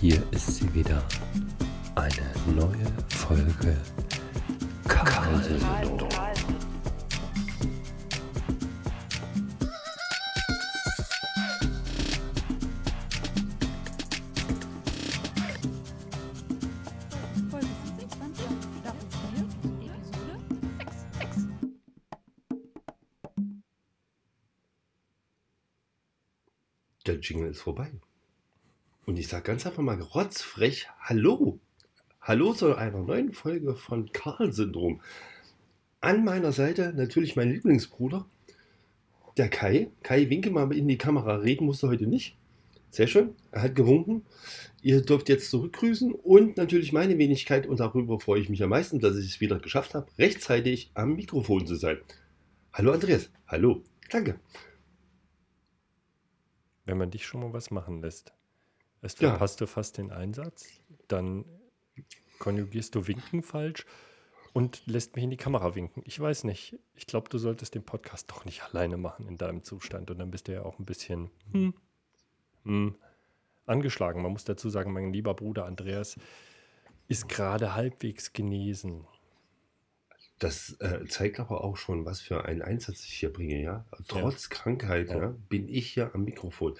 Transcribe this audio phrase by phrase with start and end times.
[0.00, 1.02] hier ist sie wieder.
[1.96, 3.76] Eine neue Folge
[4.86, 6.08] Karl-Syndrom.
[17.50, 17.66] Folge
[17.98, 18.46] 26,
[18.80, 20.38] Staffel 4, Episode
[21.18, 21.34] 6.
[21.34, 21.46] 6.
[27.06, 27.90] Der Jingle ist vorbei.
[29.28, 31.60] Ich sage ganz einfach mal rotzfrech Hallo.
[32.22, 35.02] Hallo zu einer neuen Folge von Karl-Syndrom.
[36.00, 38.24] An meiner Seite natürlich mein Lieblingsbruder,
[39.36, 39.90] der Kai.
[40.02, 41.34] Kai, winke mal in die Kamera.
[41.34, 42.38] Reden musst du heute nicht.
[42.88, 43.34] Sehr schön.
[43.50, 44.24] Er hat gewunken.
[44.80, 47.66] Ihr dürft jetzt zurückgrüßen und natürlich meine Wenigkeit.
[47.66, 51.16] Und darüber freue ich mich am meisten, dass ich es wieder geschafft habe, rechtzeitig am
[51.16, 51.98] Mikrofon zu sein.
[52.72, 53.28] Hallo Andreas.
[53.46, 53.82] Hallo.
[54.10, 54.40] Danke.
[56.86, 58.32] Wenn man dich schon mal was machen lässt.
[59.02, 59.30] Erst Ja.
[59.30, 60.68] verpasst du fast den Einsatz,
[61.06, 61.44] dann
[62.38, 63.84] konjugierst du Winken falsch
[64.52, 66.02] und lässt mich in die Kamera winken.
[66.04, 66.78] Ich weiß nicht.
[66.94, 70.10] Ich glaube, du solltest den Podcast doch nicht alleine machen in deinem Zustand.
[70.10, 71.74] Und dann bist du ja auch ein bisschen hm,
[72.64, 72.94] hm,
[73.66, 74.22] angeschlagen.
[74.22, 76.16] Man muss dazu sagen, mein lieber Bruder Andreas
[77.08, 79.06] ist gerade halbwegs genesen.
[80.38, 83.84] Das äh, zeigt aber auch schon, was für einen Einsatz ich hier bringe, ja.
[84.06, 85.18] Trotz Krankheit Ja.
[85.18, 86.74] ja, bin ich hier am Mikrofon.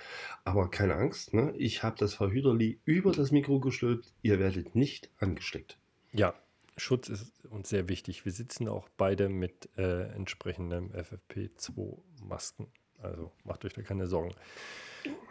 [0.45, 1.53] Aber keine Angst, ne?
[1.57, 4.13] ich habe das Verhüterli über das Mikro gestülpt.
[4.23, 5.77] Ihr werdet nicht angesteckt.
[6.13, 6.35] Ja,
[6.77, 8.25] Schutz ist uns sehr wichtig.
[8.25, 12.69] Wir sitzen auch beide mit äh, entsprechendem FFP2-Masken.
[13.03, 14.35] Also macht euch da keine Sorgen.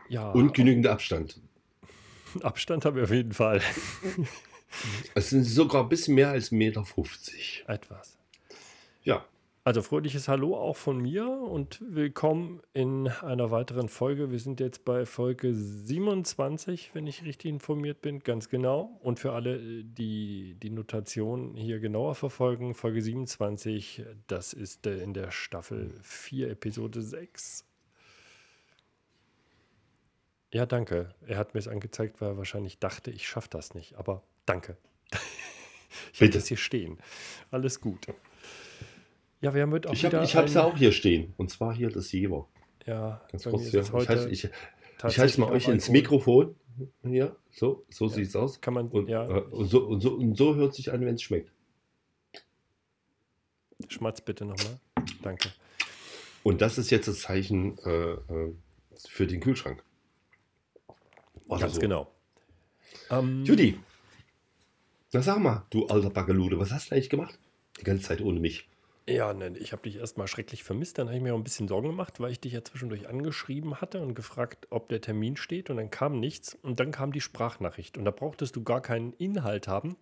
[0.09, 1.39] Ja, Und genügend Abstand.
[2.41, 3.61] Abstand haben wir auf jeden Fall.
[5.15, 6.83] Es sind sogar ein bisschen mehr als 1,50 Meter.
[7.73, 8.16] Etwas.
[9.07, 9.25] Ja,
[9.63, 14.31] Also fröhliches Hallo auch von mir und willkommen in einer weiteren Folge.
[14.31, 18.99] Wir sind jetzt bei Folge 27, wenn ich richtig informiert bin, ganz genau.
[19.01, 25.13] Und für alle, die die Notation hier genauer verfolgen, Folge 27, das ist äh, in
[25.13, 27.63] der Staffel 4, Episode 6.
[30.51, 31.15] Ja, danke.
[31.25, 33.95] Er hat mir es angezeigt, weil er wahrscheinlich dachte, ich schaffe das nicht.
[33.95, 34.75] Aber danke.
[36.13, 36.97] Ich habe das hier stehen.
[37.49, 38.07] Alles gut.
[39.41, 41.33] Ja, wir haben heute auch ich habe es ja auch hier stehen.
[41.37, 42.47] Und zwar hier das Jever.
[42.85, 44.49] Ja, Ganz kurz es Ich halte ich,
[45.07, 45.89] ich halte mal euch ins.
[45.89, 46.55] Mikrofon.
[47.03, 48.11] Hier, so, so Ja.
[48.13, 48.61] sieht es aus.
[48.61, 51.15] Kann man, Und, ja, äh, und, so, und, so, und so hört sich an, wenn
[51.15, 51.51] es schmeckt.
[53.89, 54.79] schmatz bitte nochmal.
[55.21, 55.49] Danke.
[56.43, 58.53] Und das ist jetzt das Zeichen äh, äh,
[59.07, 59.83] für den Kühlschrank.
[61.47, 61.81] Oder Ganz so.
[61.81, 62.11] genau.
[63.09, 63.79] Ähm, Judy,
[65.13, 67.37] na sag mal, du alter Baggelude, was hast du eigentlich gemacht?
[67.79, 68.67] Die ganze Zeit ohne mich.
[69.09, 70.97] Ja, ne, ich habe dich erstmal schrecklich vermisst.
[70.97, 73.79] Dann habe ich mir auch ein bisschen Sorgen gemacht, weil ich dich ja zwischendurch angeschrieben
[73.79, 75.69] hatte und gefragt, ob der Termin steht.
[75.69, 76.55] Und dann kam nichts.
[76.55, 77.97] Und dann kam die Sprachnachricht.
[77.97, 79.95] Und da brauchtest du gar keinen Inhalt haben.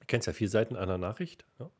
[0.00, 1.44] Du kennst ja vier Seiten einer Nachricht.
[1.60, 1.70] Ja.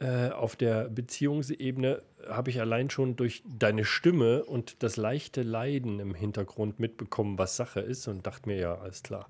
[0.00, 6.00] Äh, auf der Beziehungsebene habe ich allein schon durch deine Stimme und das leichte Leiden
[6.00, 8.08] im Hintergrund mitbekommen, was Sache ist.
[8.08, 9.28] Und dachte mir, ja, alles klar,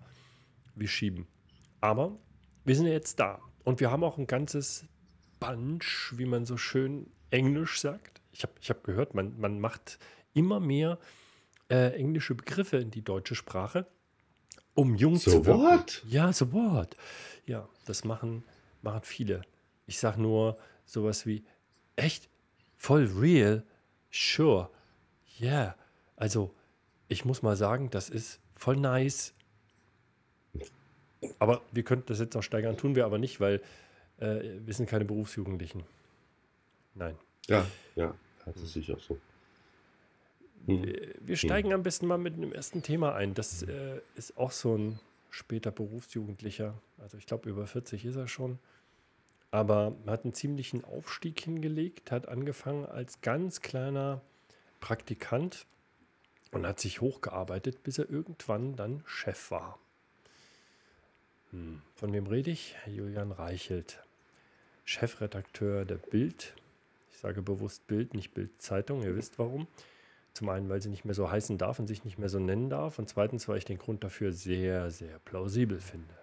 [0.74, 1.28] wir schieben.
[1.82, 2.18] Aber
[2.64, 3.38] wir sind ja jetzt da.
[3.64, 4.86] Und wir haben auch ein ganzes
[5.46, 8.20] Bunch, wie man so schön Englisch sagt.
[8.32, 9.98] Ich habe ich hab gehört, man, man macht
[10.34, 10.98] immer mehr
[11.70, 13.86] äh, englische Begriffe in die deutsche Sprache,
[14.74, 15.60] um jung So zu wirken.
[15.62, 16.02] what?
[16.08, 16.96] Ja, so what?
[17.46, 18.44] Ja, das machen,
[18.82, 19.42] machen viele.
[19.86, 21.44] Ich sage nur sowas wie,
[21.96, 22.28] echt?
[22.76, 23.62] Voll real?
[24.10, 24.70] Sure.
[25.40, 25.76] Yeah.
[26.16, 26.54] Also,
[27.08, 29.34] ich muss mal sagen, das ist voll nice.
[31.38, 33.60] Aber wir könnten das jetzt noch steigern, tun wir aber nicht, weil
[34.22, 35.84] äh, wir sind keine Berufsjugendlichen.
[36.94, 37.16] Nein.
[37.48, 37.66] Ja,
[37.96, 39.18] ja, das ist sicher so.
[40.66, 40.82] Hm.
[40.84, 43.34] Wir- Wir steigen am besten mal mit einem ersten Thema ein.
[43.34, 45.00] Das äh, ist auch so ein
[45.30, 46.74] später Berufsjugendlicher.
[46.98, 48.58] Also ich glaube, über 40 ist er schon.
[49.50, 54.22] Aber er hat einen ziemlichen Aufstieg hingelegt, hat angefangen als ganz kleiner
[54.80, 55.66] Praktikant
[56.52, 59.78] und hat sich hochgearbeitet, bis er irgendwann dann Chef war.
[61.50, 61.82] Hm.
[61.96, 62.76] Von wem rede ich?
[62.86, 64.02] Julian Reichelt,
[64.84, 66.54] Chefredakteur der Bild.
[67.10, 69.02] Ich sage bewusst Bild, nicht Bild-Zeitung.
[69.02, 69.66] Ihr wisst warum.
[70.34, 72.70] Zum einen, weil sie nicht mehr so heißen darf und sich nicht mehr so nennen
[72.70, 72.98] darf.
[72.98, 76.14] Und zweitens, weil ich den Grund dafür sehr, sehr plausibel finde.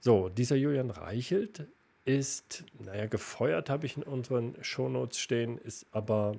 [0.00, 1.66] So, dieser Julian Reichelt
[2.04, 6.36] ist, naja, gefeuert habe ich in unseren Shownotes stehen, ist aber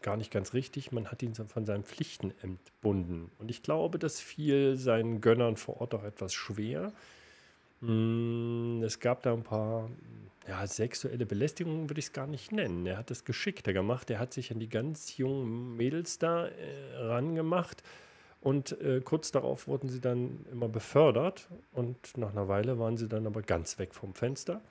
[0.00, 0.92] gar nicht ganz richtig.
[0.92, 3.30] Man hat ihn von seinen Pflichten entbunden.
[3.38, 6.92] Und ich glaube, das fiel seinen Gönnern vor Ort auch etwas schwer.
[7.80, 9.90] Mm, Es gab da ein paar
[10.48, 12.86] ja, sexuelle Belästigungen, würde ich es gar nicht nennen.
[12.86, 14.10] Er hat es geschickter gemacht.
[14.10, 17.82] Er hat sich an die ganz jungen Mädels da äh, rangemacht
[18.42, 23.08] Und äh, kurz darauf wurden sie dann immer befördert und nach einer Weile waren sie
[23.08, 24.62] dann aber ganz weg vom Fenster.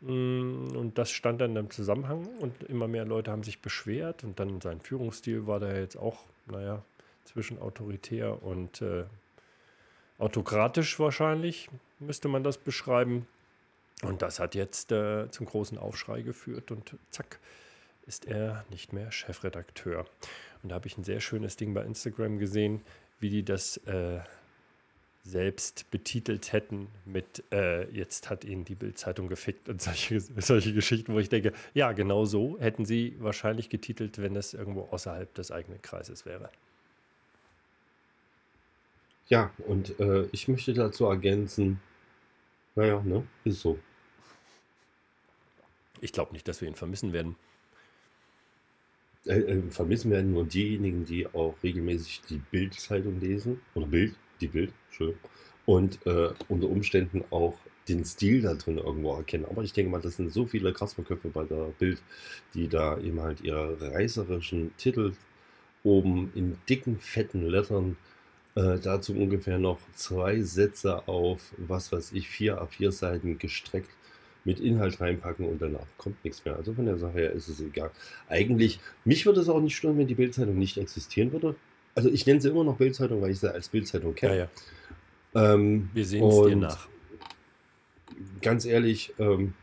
[0.00, 4.38] Mm, Und das stand dann im Zusammenhang und immer mehr Leute haben sich beschwert und
[4.40, 6.82] dann sein Führungsstil war da jetzt auch, naja,
[7.24, 9.04] zwischen autoritär und äh,
[10.18, 11.68] autokratisch wahrscheinlich,
[12.00, 13.26] müsste man das beschreiben.
[14.02, 17.40] Und das hat jetzt äh, zum großen Aufschrei geführt und zack,
[18.06, 20.06] ist er nicht mehr Chefredakteur.
[20.62, 22.82] Und da habe ich ein sehr schönes Ding bei Instagram gesehen,
[23.20, 24.20] wie die das äh,
[25.24, 31.12] selbst betitelt hätten mit äh, jetzt hat ihn die Bildzeitung gefickt und solche, solche Geschichten,
[31.12, 35.50] wo ich denke, ja, genau so hätten sie wahrscheinlich getitelt, wenn es irgendwo außerhalb des
[35.50, 36.50] eigenen Kreises wäre.
[39.28, 41.80] Ja, und äh, ich möchte dazu ergänzen,
[42.76, 43.78] naja, ne, ist so.
[46.00, 47.36] Ich glaube nicht, dass wir ihn vermissen werden.
[49.26, 53.60] Äh, äh, vermissen werden nur diejenigen, die auch regelmäßig die Bild-Zeitung lesen.
[53.74, 55.20] Oder Bild, die Bild, Entschuldigung.
[55.66, 57.58] Und äh, unter Umständen auch
[57.88, 59.46] den Stil da drin irgendwo erkennen.
[59.46, 62.02] Aber ich denke mal, das sind so viele Kasperköpfe bei der Bild,
[62.54, 65.12] die da eben halt ihre reißerischen Titel
[65.84, 67.96] oben in dicken, fetten Lettern
[68.58, 73.90] äh, dazu ungefähr noch zwei Sätze auf, was weiß ich, vier A4 Seiten gestreckt
[74.44, 76.56] mit Inhalt reinpacken und danach kommt nichts mehr.
[76.56, 77.92] Also von der Sache her ist es egal.
[78.28, 81.54] Eigentlich, mich würde es auch nicht stören, wenn die Bildzeitung nicht existieren würde.
[81.94, 84.38] Also ich nenne sie immer noch Bildzeitung, weil ich sie als Bildzeitung Ja, kenne.
[85.34, 85.54] ja.
[85.54, 86.88] Ähm, Wir sehen es dir nach.
[88.40, 89.54] Ganz ehrlich, ähm,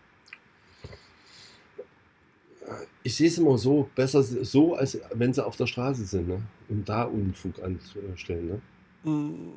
[3.03, 6.41] ich sehe es immer so, besser so, als wenn sie auf der Straße sind ne?
[6.69, 8.47] und da Unfug anstellen.
[8.47, 8.61] Ne?
[9.05, 9.49] Mm,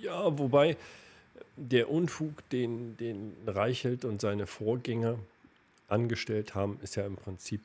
[0.00, 0.76] Ja, wobei
[1.56, 5.18] der Unfug, den, den Reichelt und seine Vorgänger
[5.88, 7.62] angestellt haben, ist ja im Prinzip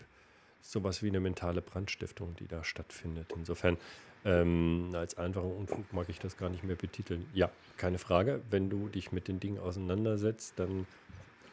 [0.62, 3.28] sowas wie eine mentale Brandstiftung, die da stattfindet.
[3.36, 3.78] Insofern,
[4.25, 7.26] ähm, als einfacher Unfug mag ich das gar nicht mehr betiteln.
[7.34, 8.42] Ja, keine Frage.
[8.50, 10.88] Wenn du dich mit den Dingen auseinandersetzt, dann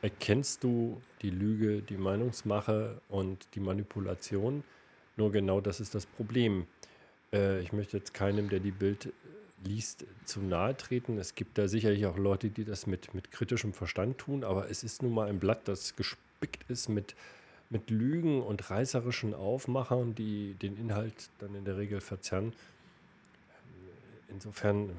[0.00, 4.64] erkennst du die Lüge, die Meinungsmache und die Manipulation.
[5.16, 6.66] Nur genau das ist das Problem.
[7.32, 9.12] Äh, ich möchte jetzt keinem, der die Bild
[9.64, 11.18] liest, zu nahe treten.
[11.18, 14.82] Es gibt da sicherlich auch Leute, die das mit, mit kritischem Verstand tun, aber es
[14.82, 17.14] ist nun mal ein Blatt, das gespickt ist mit,
[17.68, 22.52] mit Lügen und reißerischen Aufmachern, die den Inhalt dann in der Regel verzerren.
[24.28, 24.90] Insofern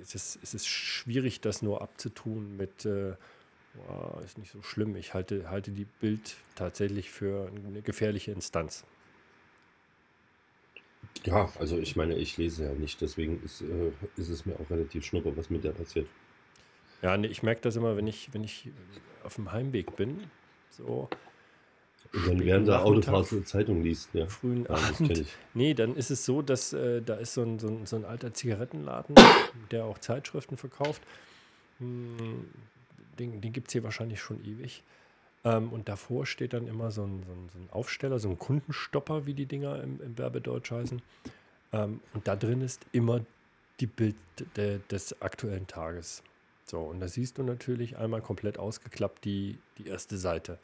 [0.00, 3.14] ist es, ist es schwierig, das nur abzutun mit, äh,
[3.74, 4.96] "Boah, ist nicht so schlimm.
[4.96, 8.84] Ich halte, halte die Bild tatsächlich für eine gefährliche Instanz.
[11.24, 14.70] Ja, also ich meine, ich lese ja nicht, deswegen ist, äh, ist es mir auch
[14.70, 16.06] relativ schnuppe, was mit der passiert.
[17.02, 18.70] Ja, nee, ich merke das immer, wenn ich, wenn ich
[19.24, 20.30] auf dem Heimweg bin,
[20.70, 21.08] so
[22.12, 24.26] Und dann während der Autofahrt eine Zeitung liest, ja.
[24.26, 25.26] frühen Ja, das Abend.
[25.54, 28.04] Nee, dann ist es so, dass äh, da ist so ein, so, ein, so ein
[28.04, 29.14] alter Zigarettenladen,
[29.70, 31.02] der auch Zeitschriften verkauft.
[31.78, 32.48] Hm,
[33.18, 34.82] Den, den gibt es hier wahrscheinlich schon ewig.
[35.44, 38.38] Ähm, und davor steht dann immer so ein, so, ein, so ein Aufsteller, so ein
[38.38, 41.00] Kundenstopper, wie die Dinger im, im Werbedeutsch heißen.
[41.72, 43.20] Ähm, und da drin ist immer
[43.80, 44.16] die Bild
[44.56, 46.22] de, des aktuellen Tages.
[46.64, 50.58] So, und da siehst du natürlich einmal komplett ausgeklappt die, die erste Seite.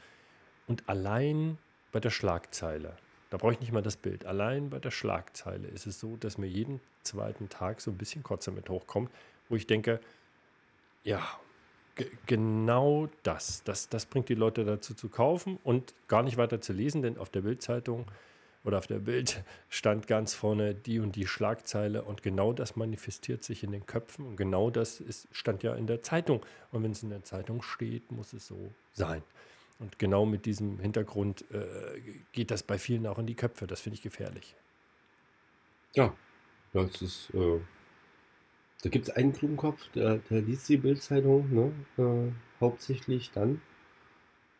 [0.68, 1.58] Und allein
[1.92, 2.96] bei der Schlagzeile,
[3.30, 6.38] da brauche ich nicht mal das Bild, allein bei der Schlagzeile ist es so, dass
[6.38, 9.10] mir jeden zweiten Tag so ein bisschen Kotze mit hochkommt,
[9.48, 10.00] wo ich denke,
[11.02, 11.22] ja,
[12.26, 16.72] genau das, das, das bringt die Leute dazu zu kaufen und gar nicht weiter zu
[16.72, 18.06] lesen, denn auf der Bildzeitung
[18.64, 23.44] oder auf der Bild stand ganz vorne die und die Schlagzeile und genau das manifestiert
[23.44, 26.44] sich in den Köpfen und genau das ist, stand ja in der Zeitung.
[26.72, 29.22] Und wenn es in der Zeitung steht, muss es so sein.
[29.78, 32.00] Und genau mit diesem Hintergrund äh,
[32.32, 33.66] geht das bei vielen auch in die Köpfe.
[33.66, 34.56] Das finde ich gefährlich.
[35.94, 36.14] Ja,
[36.72, 37.60] das ist, äh,
[38.82, 41.72] da gibt es einen klugen Kopf, der, der liest die Bildzeitung, ne?
[41.98, 43.60] Äh, hauptsächlich dann,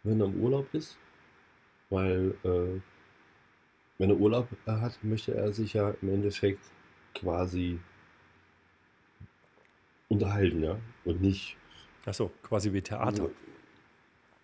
[0.03, 0.97] wenn er im Urlaub ist,
[1.91, 2.81] weil äh,
[3.99, 6.61] wenn er Urlaub äh, hat, möchte er sich ja im Endeffekt
[7.15, 7.79] quasi
[10.09, 11.57] unterhalten, ja, und nicht
[12.07, 13.31] Achso, quasi wie Theater.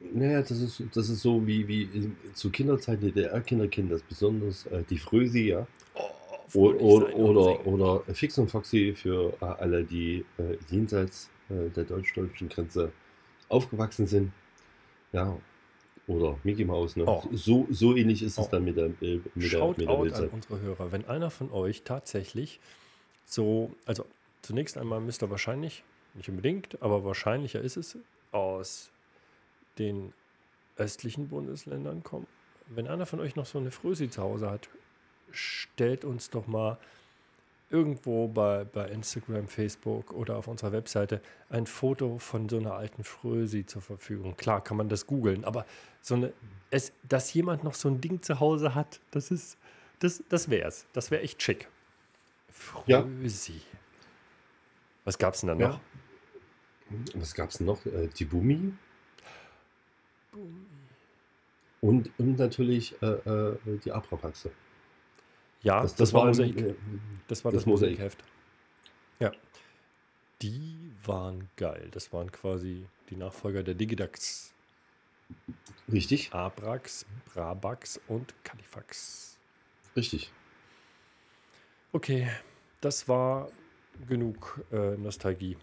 [0.00, 4.82] Naja, das ist, das ist so wie, wie zu Kinderzeiten DDR-Kinder kennen das besonders äh,
[4.90, 5.66] die Frösi, ja.
[6.54, 7.64] Oder, singen.
[7.64, 12.92] oder Fix und Foxy für äh, alle, die äh, jenseits äh, der deutsch-deutschen Grenze
[13.48, 14.32] aufgewachsen sind.
[15.12, 15.36] Ja.
[16.06, 16.96] Oder Mickey Mouse.
[16.96, 17.04] Ne?
[17.06, 17.22] Oh.
[17.32, 18.48] So, so ähnlich ist es Oh.
[18.50, 20.92] dann mit der, äh, mit der, Schaut mit der an unsere Hörer.
[20.92, 22.60] Wenn einer von euch tatsächlich
[23.24, 24.04] so, also
[24.42, 27.96] zunächst einmal müsst ihr wahrscheinlich, nicht unbedingt, aber wahrscheinlicher ist es,
[28.32, 28.90] aus
[29.78, 30.12] den
[30.76, 32.26] östlichen Bundesländern kommen.
[32.66, 34.68] Wenn einer von euch noch so eine Frösi zu Hause hat,
[35.34, 36.78] stellt uns doch mal
[37.70, 43.02] irgendwo bei, bei Instagram, Facebook oder auf unserer Webseite ein Foto von so einer alten
[43.02, 44.36] Frösi zur Verfügung.
[44.36, 45.64] Klar kann man das googeln, aber
[46.02, 46.32] so eine,
[46.70, 49.56] es, dass jemand noch so ein Ding zu Hause hat, das ist,
[50.00, 50.86] das, das wär's.
[50.92, 51.68] Das wäre echt schick.
[52.86, 53.02] Ja.
[53.02, 53.62] Frösi.
[55.04, 55.80] Was gab's denn da noch?
[55.80, 55.80] Ja.
[57.14, 57.84] Was gab es noch?
[57.86, 58.74] Äh, die Bumi
[61.80, 64.50] und, und natürlich äh, äh, die Abrapaxe.
[65.62, 66.56] Ja, das, war ein- Mosaik.
[66.56, 66.74] äh,
[67.28, 67.90] Das war das das, Mosaik.
[67.92, 68.24] Mosaikheft.
[69.20, 69.32] Ja.
[70.42, 71.88] Die waren geil.
[71.92, 74.52] Das waren quasi die Nachfolger der Digidax.
[75.90, 79.38] Richtig, Abrax, Brabax und Califax.
[79.96, 80.32] richtig.
[81.92, 82.28] Okay,
[82.80, 83.50] das war
[84.08, 85.56] genug äh, Nostalgie.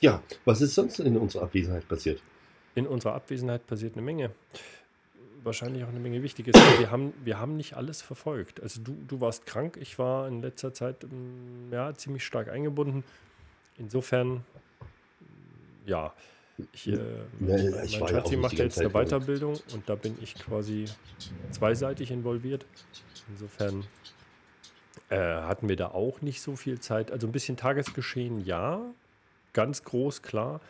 [0.00, 2.20] Ja, was ist sonst in unserer Abwesenheit passiert?
[2.74, 4.30] In unserer Abwesenheit passiert eine Menge.
[5.44, 6.54] Wahrscheinlich auch eine Menge Wichtiges.
[6.78, 8.62] Wir haben, wir haben nicht alles verfolgt.
[8.62, 13.02] Also du, du warst krank, ich war in letzter Zeit ähm, ja, ziemlich stark eingebunden.
[13.76, 14.44] Insofern,
[15.84, 16.12] ja,
[16.72, 16.98] ich, äh, Ja,
[17.40, 19.06] mein, ich mein auch Schatzi macht jetzt eine Zeit.
[19.06, 20.84] Weiterbildung und da bin ich quasi
[21.50, 22.64] zweiseitig involviert.
[23.28, 23.84] Insofern
[25.08, 27.10] äh, hatten wir da auch nicht so viel Zeit.
[27.10, 28.80] Also ein bisschen Tagesgeschehen, ja.
[29.52, 30.60] Ganz groß, klar.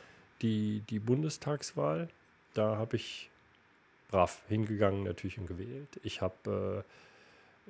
[0.43, 2.09] Die, die Bundestagswahl,
[2.55, 3.31] da habe ich
[4.11, 6.01] brav hingegangen natürlich und gewählt.
[6.03, 6.85] Ich habe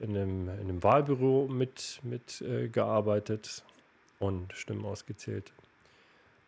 [0.00, 2.68] äh, in, einem, in einem Wahlbüro mit, mit äh,
[4.18, 5.52] und Stimmen ausgezählt.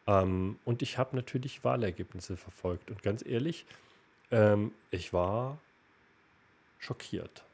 [0.06, 2.90] Ähm, und ich habe natürlich Wahlergebnisse verfolgt.
[2.90, 3.66] Und ganz ehrlich,
[4.30, 5.58] ähm, ich war
[6.78, 7.44] schockiert.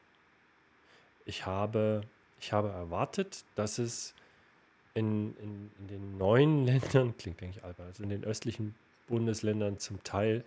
[1.25, 2.01] Ich habe,
[2.39, 4.13] ich habe erwartet, dass es
[4.93, 8.75] in, in, in den neuen Ländern, klingt eigentlich albern, also in den östlichen
[9.07, 10.43] Bundesländern zum Teil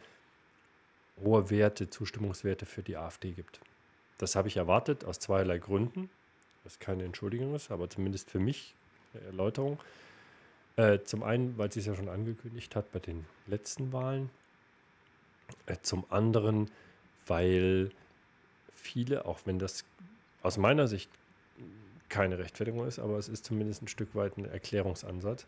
[1.23, 3.61] hohe Werte, Zustimmungswerte für die AfD gibt.
[4.19, 6.11] Das habe ich erwartet aus zweierlei Gründen,
[6.65, 8.75] was keine Entschuldigung ist, aber zumindest für mich
[9.13, 9.79] eine Erläuterung.
[10.77, 14.31] Äh, zum einen, weil sie es ja schon angekündigt hat bei den letzten Wahlen.
[15.67, 16.71] Äh, zum anderen,
[17.27, 17.91] weil
[18.73, 19.85] viele, auch wenn das
[20.43, 21.11] aus meiner Sicht
[22.14, 25.47] keine Rechtfertigung ist, aber es ist zumindest ein Stück weit ein Erklärungsansatz,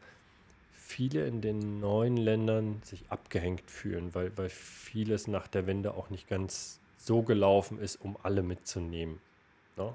[0.72, 6.10] viele in den neuen Ländern sich abgehängt fühlen, weil, weil vieles nach der Wende auch
[6.10, 9.20] nicht ganz so gelaufen ist, um alle mitzunehmen.
[9.76, 9.94] Ne?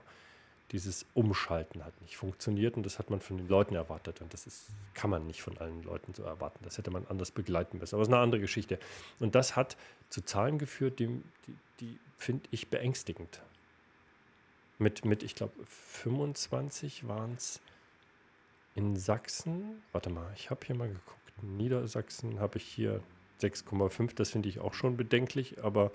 [0.71, 4.47] Dieses Umschalten hat nicht funktioniert und das hat man von den Leuten erwartet und das
[4.47, 6.59] ist, kann man nicht von allen Leuten so erwarten.
[6.63, 7.95] Das hätte man anders begleiten müssen.
[7.95, 8.79] Aber es ist eine andere Geschichte.
[9.19, 9.75] Und das hat
[10.07, 11.07] zu Zahlen geführt, die,
[11.47, 13.41] die, die finde ich beängstigend.
[14.81, 17.61] Mit, mit ich glaube, 25 waren es
[18.73, 19.83] in Sachsen.
[19.91, 21.43] Warte mal, ich habe hier mal geguckt.
[21.43, 22.99] Niedersachsen habe ich hier
[23.41, 24.15] 6,5.
[24.15, 25.91] Das finde ich auch schon bedenklich, aber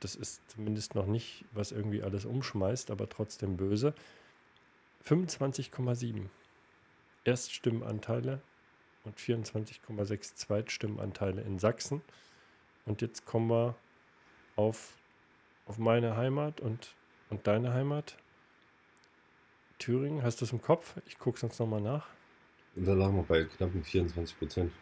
[0.00, 3.94] das ist zumindest noch nicht, was irgendwie alles umschmeißt, aber trotzdem böse.
[5.06, 6.26] 25,7
[7.24, 8.42] Erststimmenanteile
[9.04, 12.02] und 24,6 Zweitstimmenanteile in Sachsen.
[12.84, 13.74] Und jetzt kommen wir
[14.54, 14.98] auf,
[15.64, 16.94] auf meine Heimat und,
[17.30, 18.16] und deine Heimat.
[19.78, 20.94] Thüringen, hast du es im Kopf?
[21.06, 22.06] Ich gucke sonst nochmal nach.
[22.76, 24.72] Und da lagen wir bei knappen 24 Prozent.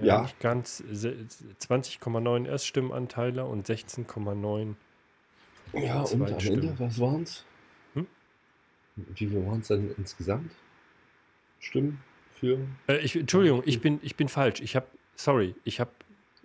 [0.00, 0.06] Ja.
[0.06, 0.22] Ja.
[0.22, 0.78] Nicht ganz.
[0.90, 1.26] Se-
[1.60, 4.74] 20,9 Erststimmenanteile und 16,9.
[5.72, 6.38] Ja, und am.
[6.38, 7.44] Ende, was waren es?
[7.94, 8.06] Hm?
[8.96, 10.52] Wie viel waren es dann insgesamt?
[11.58, 12.00] Stimmen
[12.36, 12.58] für?
[12.88, 14.60] Äh, ich, Entschuldigung, ich bin, ich bin falsch.
[14.60, 15.90] Ich habe, sorry, ich habe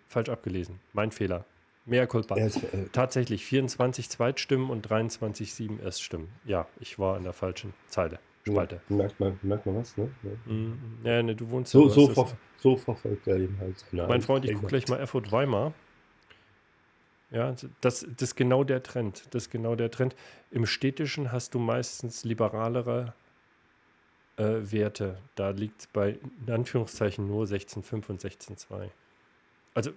[0.07, 0.79] falsch abgelesen.
[0.93, 1.45] Mein Fehler.
[1.85, 2.35] Mehr culpa.
[2.35, 2.49] Äh,
[2.91, 6.29] Tatsächlich 24 Zweitstimmen und 23,7 Erststimmen.
[6.43, 8.19] Ja, ich war in der falschen Zeile.
[8.47, 8.81] Spalte.
[8.89, 10.09] merkt, man, merkt man was, ne?
[10.45, 10.79] Mhm.
[11.03, 12.27] Ja, ne, du wohnst So, so, ver,
[12.57, 15.73] so verfolgt er eben halt seine Mein Freund, ich gucke gleich mal Erfurt Weimar.
[17.31, 19.23] Ja, das, das ist genau der Trend.
[19.31, 20.15] Das ist genau der Trend.
[20.51, 23.13] Im Städtischen hast du meistens liberalere
[24.37, 25.17] äh, Werte.
[25.33, 28.89] Da liegt es bei, in Anführungszeichen, nur 16,5 und 16,2.
[29.73, 29.91] Also,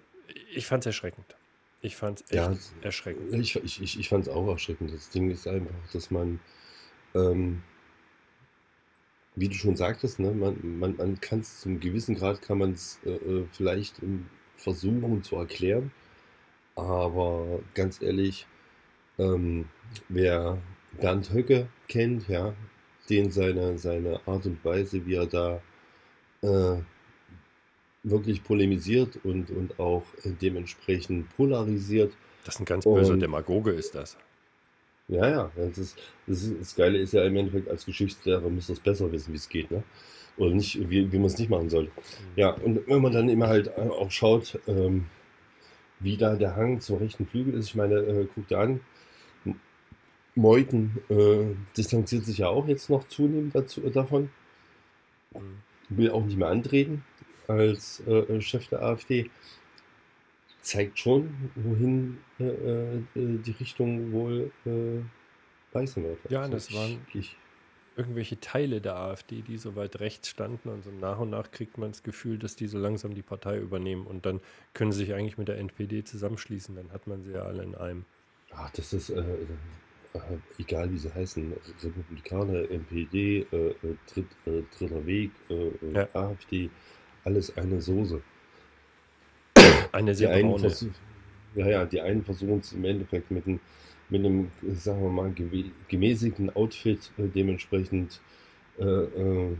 [0.54, 1.36] ich fand es erschreckend.
[1.80, 3.32] Ich fand es echt Ja, erschreckend.
[3.34, 4.92] Ich, ich, ich, ich fand es auch erschreckend.
[4.92, 6.40] Das Ding ist einfach, dass man,
[7.14, 7.62] ähm,
[9.36, 12.72] wie du schon sagtest, ne, man, man, man kann es zum gewissen Grad kann man
[12.72, 14.00] es äh, äh, vielleicht
[14.54, 15.92] versuchen zu erklären,
[16.76, 18.46] aber ganz ehrlich,
[19.18, 19.68] ähm,
[20.08, 20.58] wer
[21.00, 22.54] Bernd Höcke kennt, ja,
[23.10, 25.62] den seine, seine Art und Weise, wie er da
[26.42, 26.82] äh,
[28.10, 32.12] wirklich polemisiert und, und auch äh, dementsprechend polarisiert,
[32.44, 34.16] Das ist ein ganz böser Und- Demagoge, ist das.
[35.08, 38.66] Ja, ja, das, ist, das, ist, das Geile ist ja im Endeffekt, als Geschichtslehrer muss
[38.66, 39.82] das besser wissen, wie es geht, ne?
[40.36, 41.90] Oder nicht, wie, wie man es nicht machen sollte.
[42.36, 45.06] Ja, und wenn man dann immer halt auch schaut, ähm,
[46.00, 47.66] wie da der Hang zum rechten Flügel ist.
[47.68, 48.80] Ich meine, äh, guck dir an,
[49.46, 49.58] M-
[50.34, 54.28] Meuthen äh, distanziert sich ja auch jetzt noch zunehmend dazu, davon,
[55.34, 55.96] Mhm.
[55.96, 57.02] will auch nicht mehr antreten
[57.48, 59.30] als äh, Chef der AfD.
[60.60, 66.18] Zeigt schon, wohin äh, äh, die Richtung wohl äh, weisen wird.
[66.30, 67.36] Ja, Also das waren- ich,
[67.96, 71.78] Irgendwelche Teile der AfD, die so weit rechts standen und so nach und nach kriegt
[71.78, 74.40] man das Gefühl, dass die so langsam die Partei übernehmen und dann
[74.72, 76.76] können sie sich eigentlich mit der NPD zusammenschließen.
[76.76, 78.04] Dann hat man sie ja alle in einem.
[78.52, 80.18] ach, das ist äh, äh,
[80.60, 81.52] egal, wie sie heißen,
[81.82, 83.74] Republikaner, NPD, äh, äh,
[84.06, 86.08] Dritt, äh, Dritter Weg, äh, äh, Ja.
[86.14, 86.70] AfD,
[87.28, 88.22] alles eine Soße.
[89.92, 90.60] Eine Die sehr einen, braune.
[90.60, 90.88] versuch,
[91.54, 93.60] ja, ja, die einen versuchen es im Endeffekt mit einem,
[94.08, 95.34] mit einem sagen wir mal,
[95.88, 98.20] gemäßigten Outfit äh, dementsprechend
[98.78, 99.56] äh, äh,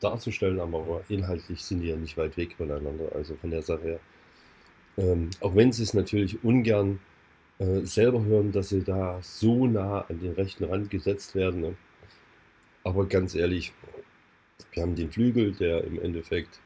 [0.00, 4.00] darzustellen, aber inhaltlich sind die ja nicht weit weg voneinander, also von der Sache her.
[4.96, 6.98] Ähm, auch wenn sie es natürlich ungern
[7.60, 11.60] äh, selber hören, dass sie da so nah an den rechten Rand gesetzt werden.
[11.60, 11.74] Ne?
[12.82, 13.72] Aber ganz ehrlich,
[14.72, 16.58] wir haben den Flügel, der im Endeffekt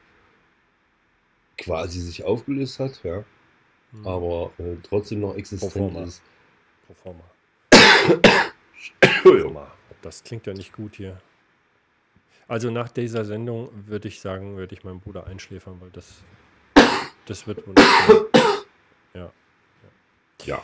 [1.63, 3.23] quasi sich aufgelöst hat, ja,
[3.91, 4.07] Mhm.
[4.07, 6.03] aber äh, trotzdem noch existent Proforma.
[6.03, 6.21] ist.
[6.87, 7.23] Pro forma.
[9.01, 9.53] Entschuldigung.
[9.53, 9.71] Proforma.
[10.01, 11.21] Das klingt ja nicht gut hier.
[12.47, 16.21] Also nach dieser Sendung würde ich sagen, würde ich meinen Bruder einschläfern, weil das,
[17.25, 17.73] das wird wohl.
[17.73, 18.33] nicht-
[19.13, 19.31] Ja,
[20.43, 20.63] Ja,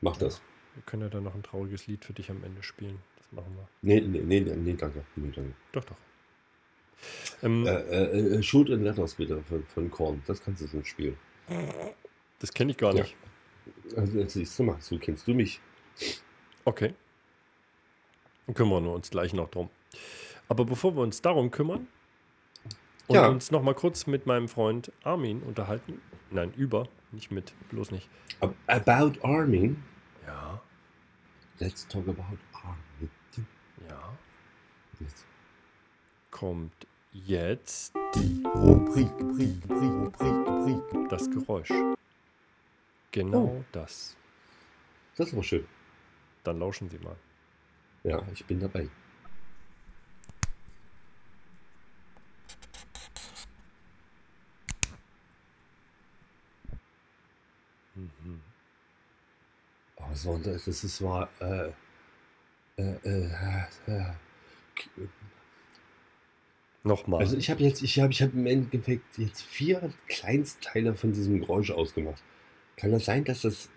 [0.00, 0.40] mach das.
[0.74, 3.00] wir können ja dann noch ein trauriges Lied für dich am Ende spielen.
[3.18, 3.66] Das machen wir.
[3.82, 5.04] Nee, nee, nee, nee, nee danke.
[5.16, 5.52] Nee, danke.
[5.72, 5.96] Doch, doch.
[7.42, 10.22] Ähm, Äh, äh, äh, Shoot and Letters bitte von, von Korn.
[10.26, 11.16] Das kannst du so spielen.
[12.38, 13.02] das kenne ich gar ja.
[13.02, 13.16] nicht.
[13.96, 15.60] Also, jetzt siehst du mal, so kennst du mich.
[16.64, 16.94] Okay.
[18.46, 19.70] Dann kümmern wir uns gleich noch drum.
[20.48, 21.86] Aber bevor wir uns darum kümmern
[23.08, 23.28] und Ja.
[23.28, 26.00] uns noch mal kurz mit meinem Freund Armin unterhalten,
[26.30, 28.08] nein, über, nicht mit, bloß nicht.
[28.40, 29.82] Ab- About Armin.
[30.26, 30.60] Ja,
[31.58, 32.22] Let's talk about
[32.52, 33.10] Armin.
[33.88, 34.16] ja,
[35.00, 35.24] Jetzt.
[36.36, 41.08] Kommt jetzt Rubrik, Rubrik, Rubrik, Rubrik.
[41.08, 41.72] das Geräusch.
[43.10, 43.64] Genau Oh.
[43.72, 44.14] das.
[45.16, 45.66] Das ist aber schön.
[46.44, 47.16] Dann lauschen Sie mal.
[48.04, 48.86] Ja, ich bin dabei.
[57.94, 58.42] Mhm.
[59.96, 60.66] Oh, was war das?
[60.66, 61.72] Das ist, war, äh,
[62.76, 63.30] äh, äh,
[63.86, 64.12] äh,
[66.86, 67.20] Nochmal.
[67.20, 71.40] Also ich habe jetzt, ich habe ich hab im Endeffekt jetzt vier Kleinstteile von diesem
[71.40, 72.22] Geräusch ausgemacht.
[72.76, 73.68] Kann das sein, dass das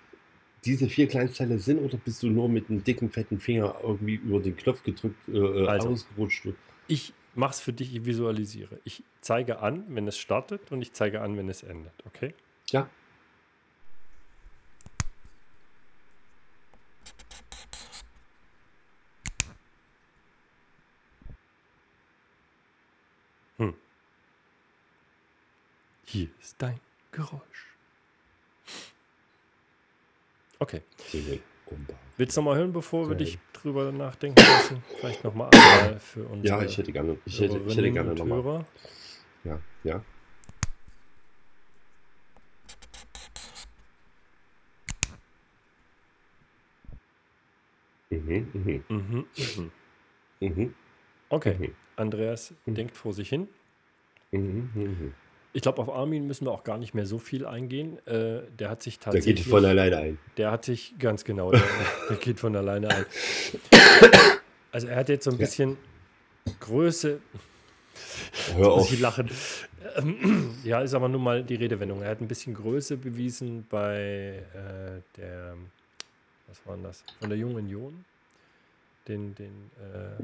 [0.65, 4.39] diese vier Kleinstteile sind oder bist du nur mit einem dicken, fetten Finger irgendwie über
[4.39, 5.89] den Knopf gedrückt, äh, äh, Also.
[5.89, 6.47] ausgerutscht?
[6.87, 8.79] Ich mach's für dich, ich visualisiere.
[8.83, 11.93] Ich zeige an, wenn es startet und ich zeige an, wenn es endet.
[12.05, 12.33] Okay?
[12.71, 12.89] Ja.
[26.11, 26.79] Hier ist dein
[27.11, 27.67] Geräusch.
[30.57, 30.81] Okay.
[32.17, 33.25] Willst du noch mal hören, bevor wir Geil.
[33.27, 34.83] dich drüber nachdenken lassen?
[34.97, 36.47] Vielleicht nochmal einmal für uns.
[36.47, 38.65] Ja, ich hätte gerne, ich hätte, ich hätte gerne nochmal.
[39.43, 40.03] Ja, ja.
[48.09, 49.71] Mhm, mhm, Mhm, mhm.
[50.39, 50.73] mhm,
[51.29, 51.75] Okay, Mhm.
[51.95, 52.75] Andreas Mhm.
[52.75, 53.47] denkt vor sich hin.
[54.31, 55.13] mhm, mhm.
[55.51, 57.97] Ich glaube, auf Armin müssen wir auch gar nicht mehr so viel eingehen.
[58.05, 59.37] Äh, der hat sich tatsächlich.
[59.37, 60.19] geht von alleine ein.
[60.37, 61.61] Der hat sich, ganz genau, der,
[62.09, 63.05] der geht von alleine ein.
[64.71, 65.45] Also er hat jetzt so ein Ja.
[65.45, 65.77] bisschen
[66.59, 67.19] Größe,
[68.55, 68.93] Hör auf.
[68.93, 69.27] ich lachen.
[70.63, 72.03] Ja, ist aber nun mal die Redewendung.
[72.03, 75.55] Er hat ein bisschen Größe bewiesen bei äh, der,
[76.47, 77.03] was war denn das?
[77.19, 78.05] Von der Jungen Union.
[79.07, 80.23] Den, den, äh,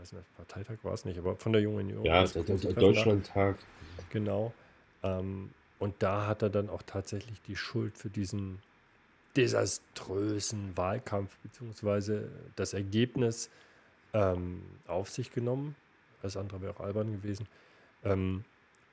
[0.00, 2.04] weiß nicht, Parteitag war es nicht, aber von der Jungen Union.
[2.04, 2.80] Ja, das der, der da.
[2.80, 3.56] Deutschlandtag.
[4.10, 4.52] Genau.
[5.02, 8.60] Ähm, und da hat er dann auch tatsächlich die Schuld für diesen
[9.36, 12.22] desaströsen Wahlkampf bzw.
[12.56, 13.50] das Ergebnis
[14.12, 15.76] ähm, auf sich genommen.
[16.22, 17.46] Alles andere wäre auch albern gewesen.
[18.04, 18.44] Ähm,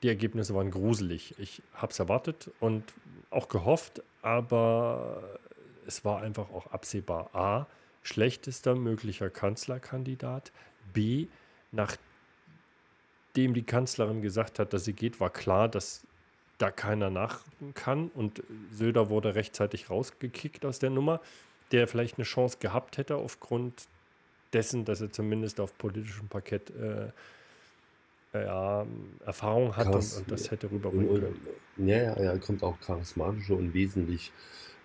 [0.04, 1.36] die Ergebnisse waren gruselig.
[1.40, 2.84] Ich habe es erwartet und
[3.32, 5.40] auch gehofft, aber
[5.88, 7.34] es war einfach auch absehbar.
[7.34, 7.66] A,
[8.04, 10.52] schlechtester möglicher Kanzlerkandidat.
[10.94, 11.28] B,
[11.72, 11.98] nach
[13.36, 16.06] dem die Kanzlerin gesagt hat, dass sie geht, war klar, dass
[16.58, 18.10] da keiner nachrücken kann.
[18.10, 21.22] Und Söder wurde rechtzeitig rausgekickt aus der Nummer,
[21.72, 23.88] der vielleicht eine Chance gehabt hätte aufgrund
[24.54, 27.10] dessen, dass er zumindest auf politischem Parkett äh,
[28.34, 28.86] äh, ja,
[29.26, 31.88] Erfahrung hat und, Charis- und das hätte und, rüberbringen und, können.
[31.88, 34.32] ja, ja, er kommt auch charismatischer und wesentlich,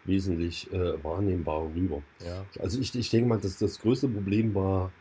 [0.05, 2.03] wesentlich äh, wahrnehmbar rüber.
[2.25, 2.45] Ja.
[2.61, 4.93] Also ich, ich denke mal, dass das größte Problem war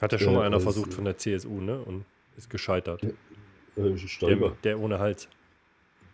[0.00, 1.80] Hat ja schon mal einer versucht von der CSU, ne?
[1.80, 2.04] Und
[2.36, 3.02] ist gescheitert.
[3.02, 3.12] äh,
[3.76, 4.56] Der, Stoiber.
[4.62, 5.28] der ohne Hals.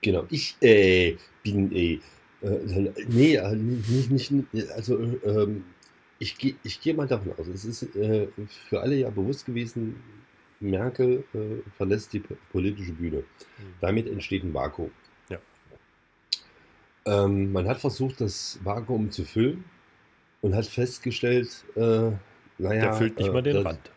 [0.01, 2.01] Genau, ich äh, bin äh,
[2.43, 5.65] äh, nee, äh, nicht, nicht, also äh, ähm,
[6.19, 8.29] ich gehe ich gehe mal davon aus, es ist äh,
[8.69, 9.97] für alle ja bewusst gewesen,
[10.61, 13.19] Merkel äh, verlässt die po- politische Bühne.
[13.19, 13.25] Mhm.
[13.81, 14.91] Damit entsteht ein Vakuum.
[15.29, 15.39] Ja.
[17.05, 19.65] Ähm, man hat versucht, das Vakuum zu füllen
[20.41, 22.11] und hat festgestellt, äh,
[22.63, 23.91] naja, Der füllt nicht äh, mal den das- Rand.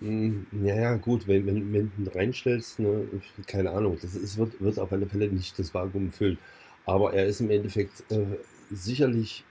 [0.00, 3.06] Mm, Ja, ja, gut, wenn, wenn, wenn du ihn reinstellst, ne,
[3.46, 6.38] keine Ahnung, das ist, wird, wird auf alle Fälle nicht das Vakuum füllen.
[6.86, 8.24] Aber er ist im Endeffekt äh,
[8.70, 9.44] sicherlich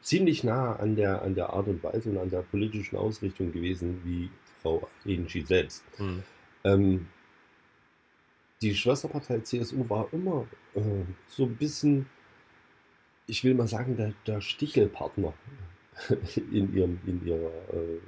[0.00, 4.00] ziemlich nah an der, an der Art und Weise und an der politischen Ausrichtung gewesen,
[4.04, 4.30] wie
[4.62, 5.84] Frau Egenschi selbst.
[5.98, 6.22] Mhm.
[6.64, 7.06] Ähm,
[8.62, 10.80] die Schwesterpartei CSU war immer äh,
[11.28, 12.06] so ein bisschen,
[13.26, 15.34] ich will mal sagen, der, der Stickelpartner
[16.52, 17.98] in, ihrem, in ihrer äh,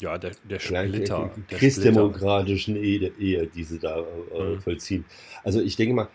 [0.00, 1.30] Ja, der, der Splitter.
[1.50, 4.60] Der christdemokratischen Ehe, Ehe, die sie da äh, Mhm.
[4.60, 5.04] vollziehen.
[5.44, 6.08] Also ich denke mal,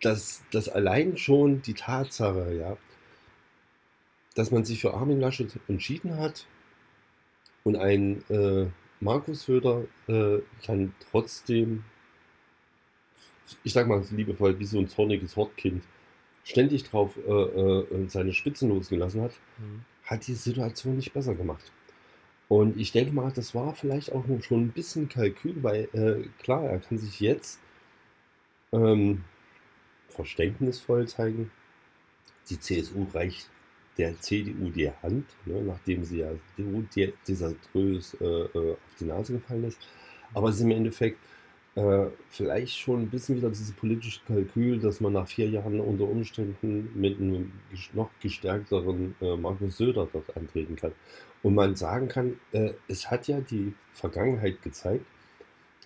[0.00, 2.76] dass, dass allein schon die Tatsache, ja,
[4.34, 6.46] dass man sich für Armin Laschet entschieden hat
[7.64, 8.66] und ein äh,
[9.00, 11.84] Markus Söder äh, dann trotzdem,
[13.64, 15.82] ich sag mal liebevoll, wie so ein zorniges Hortkind,
[16.44, 19.84] ständig drauf äh, äh, seine Spitzen losgelassen hat, Mhm.
[20.10, 21.72] Hat die Situation nicht besser gemacht.
[22.48, 26.64] Und ich denke mal, das war vielleicht auch schon ein bisschen Kalkül, weil äh, klar,
[26.64, 27.60] er kann sich jetzt
[28.72, 29.22] ähm,
[30.08, 31.52] verständnisvoll zeigen.
[32.48, 33.48] Die CSU reicht
[33.98, 36.32] der CDU die Hand, ne, nachdem sie ja
[37.28, 39.78] desaströs äh, äh, auf die Nase gefallen ist.
[40.34, 41.18] Aber es ist im Endeffekt
[41.76, 46.04] äh, vielleicht schon ein bisschen wieder dieses politische Kalkül, dass man nach vier Jahren unter
[46.04, 47.52] Umständen mit einem
[47.92, 50.92] noch gestärkteren äh, Markus Söder dort antreten kann.
[51.42, 55.06] Und man sagen kann, äh, es hat ja die Vergangenheit gezeigt,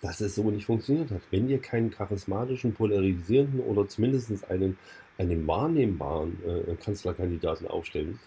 [0.01, 1.21] dass es so nicht funktioniert hat.
[1.31, 4.77] Wenn ihr keinen charismatischen, polarisierenden oder zumindest einen,
[5.17, 8.17] einen wahrnehmbaren äh, Kanzlerkandidaten aufstellt,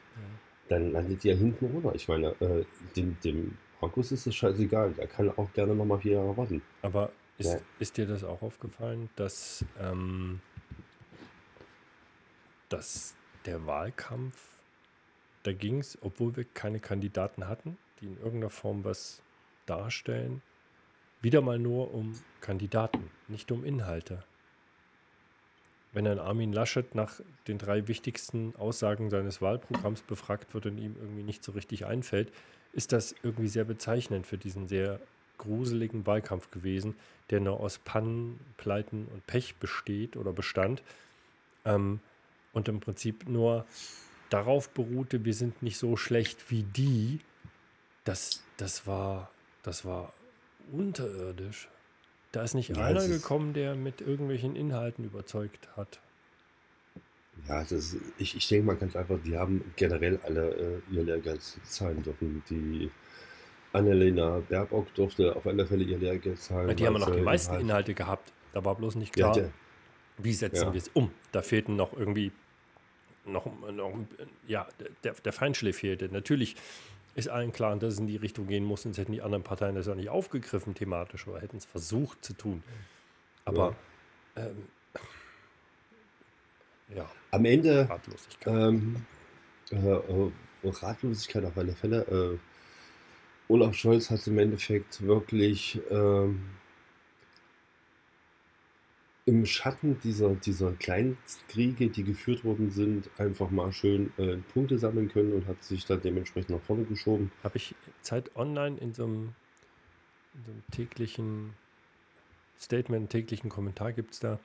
[0.68, 1.94] dann landet ihr hinten runter.
[1.94, 2.64] Ich meine, äh,
[2.96, 4.92] dem, dem Markus ist es scheißegal.
[4.92, 6.62] Der kann auch gerne nochmal vier Jahre warten.
[6.82, 7.60] Aber ist, Ja.
[7.78, 10.40] ist dir das auch aufgefallen, dass, ähm,
[12.68, 13.14] dass
[13.46, 14.36] der Wahlkampf,
[15.44, 19.22] da ging es, obwohl wir keine Kandidaten hatten, die in irgendeiner Form was
[19.66, 20.42] darstellen,
[21.22, 24.22] wieder mal nur um Kandidaten, nicht um Inhalte.
[25.92, 30.94] Wenn ein Armin Laschet nach den drei wichtigsten Aussagen seines Wahlprogramms befragt wird und ihm
[31.00, 32.30] irgendwie nicht so richtig einfällt,
[32.72, 35.00] ist das irgendwie sehr bezeichnend für diesen sehr
[35.38, 36.94] gruseligen Wahlkampf gewesen,
[37.30, 40.82] der nur aus Pannen, Pleiten und Pech besteht oder bestand
[41.64, 42.00] ähm,
[42.52, 43.64] und im Prinzip nur
[44.30, 47.20] darauf beruhte, wir sind nicht so schlecht wie die.
[48.04, 49.30] Das, das war,
[49.62, 50.12] das war
[50.72, 51.68] unterirdisch.
[52.32, 55.98] Da ist nicht Ja, einer ist- gekommen, der mit irgendwelchen Inhalten überzeugt hat.
[57.46, 61.40] Ja, das, ich, ich denke mal ganz einfach, die haben generell alle äh, ihr Lehrgeld
[61.64, 62.42] zahlen dürfen.
[62.50, 62.90] Die
[63.72, 66.74] Annalena Baerbock durfte auf alle Fälle ihr Lehrgeld zahlen.
[66.76, 68.32] die haben noch die meisten halt- Inhalte gehabt.
[68.52, 69.50] Da war bloß nicht Ja, klar, der,
[70.18, 70.72] wie setzen Ja.
[70.72, 71.10] wir es um.
[71.32, 72.32] Da fehlten noch irgendwie
[73.26, 73.92] noch, noch
[74.46, 74.66] ja,
[75.04, 76.08] der, der Feinschliff fehlte.
[76.10, 76.56] Natürlich
[77.14, 79.74] ist allen klar, dass es in die Richtung gehen muss, sonst hätten die anderen Parteien
[79.74, 82.62] das ja nicht aufgegriffen thematisch oder hätten es versucht zu tun.
[83.44, 83.74] Aber
[84.36, 84.66] ähm,
[86.94, 88.54] ja, am Ende Ratlosigkeit.
[88.54, 89.04] Ähm,
[89.70, 90.30] äh, äh,
[90.64, 92.02] Ratlosigkeit auf alle Fälle.
[92.34, 92.38] Äh,
[93.48, 96.40] Olaf Scholz hat im Endeffekt wirklich ähm,
[99.28, 105.08] im Schatten dieser, dieser Kleinstkriege, die geführt worden sind, einfach mal schön äh, Punkte sammeln
[105.08, 107.30] können und hat sich dann dementsprechend nach vorne geschoben.
[107.42, 109.34] Habe ich Zeit online in so einem,
[110.34, 111.54] in so einem täglichen
[112.58, 114.38] Statement, täglichen Kommentar gibt es da.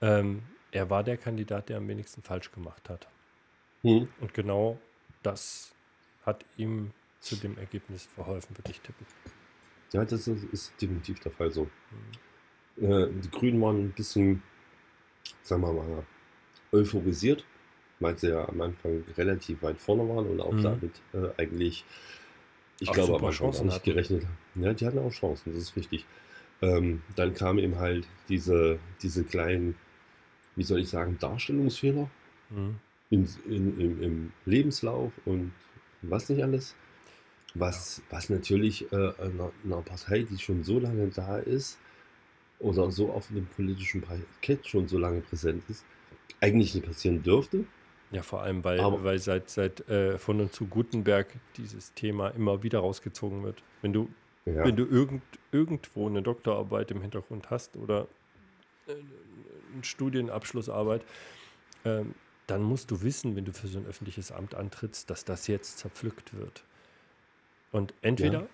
[0.00, 3.08] Ähm, er war der Kandidat, der am wenigsten falsch gemacht hat.
[3.82, 4.08] Hm.
[4.20, 4.78] Und genau
[5.22, 5.74] das
[6.24, 9.06] hat ihm zu dem Ergebnis verholfen, würde ich tippen.
[9.92, 11.68] Ja, das ist, ist definitiv der Fall so.
[12.76, 12.84] Mhm.
[12.84, 14.42] Äh, die Grünen waren ein bisschen,
[15.42, 16.06] sagen wir mal,
[16.72, 17.44] euphorisiert,
[18.00, 20.62] weil sie ja am Anfang relativ weit vorne waren und auch Mhm.
[20.62, 21.84] damit äh, eigentlich,
[22.80, 23.84] ich Auch glaube, super am Anfang gar Chancen nicht hatten.
[23.90, 24.62] gerechnet haben.
[24.64, 26.06] Ja, die hatten auch Chancen, das ist richtig.
[26.60, 29.76] Ähm, dann kamen eben halt diese, diese kleinen,
[30.56, 32.10] wie soll ich sagen, Darstellungsfehler
[32.50, 32.76] Mhm.
[33.10, 35.52] in, in, im, im Lebenslauf und
[36.02, 36.74] was nicht alles.
[37.54, 41.78] Was, was natürlich äh, einer, einer Partei, die schon so lange da ist
[42.60, 45.84] oder so auf dem politischen Parkett schon so lange präsent ist,
[46.40, 47.64] eigentlich nicht passieren dürfte.
[48.10, 52.28] Ja, vor allem, weil, Aber- weil seit, seit äh, von und zu Gutenberg dieses Thema
[52.30, 53.62] immer wieder rausgezogen wird.
[53.82, 54.08] Wenn du,
[54.46, 54.64] Ja.
[54.64, 58.06] wenn du irgend, irgendwo eine Doktorarbeit im Hintergrund hast oder
[58.86, 61.02] äh, eine Studienabschlussarbeit,
[61.84, 62.14] ähm,
[62.46, 65.78] dann musst du wissen, wenn du für so ein öffentliches Amt antrittst, dass das jetzt
[65.78, 66.64] zerpflückt wird.
[67.72, 68.48] Und entweder Ja.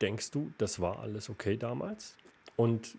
[0.00, 2.16] denkst du, das war alles okay damals
[2.56, 2.96] und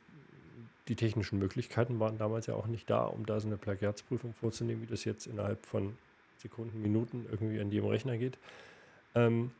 [0.88, 4.82] die technischen Möglichkeiten waren damals ja auch nicht da, um da so eine Plagiatsprüfung vorzunehmen,
[4.82, 5.98] wie das jetzt innerhalb von
[6.38, 8.38] Sekunden, Minuten irgendwie an jedem Rechner geht.
[9.16, 9.52] Ähm,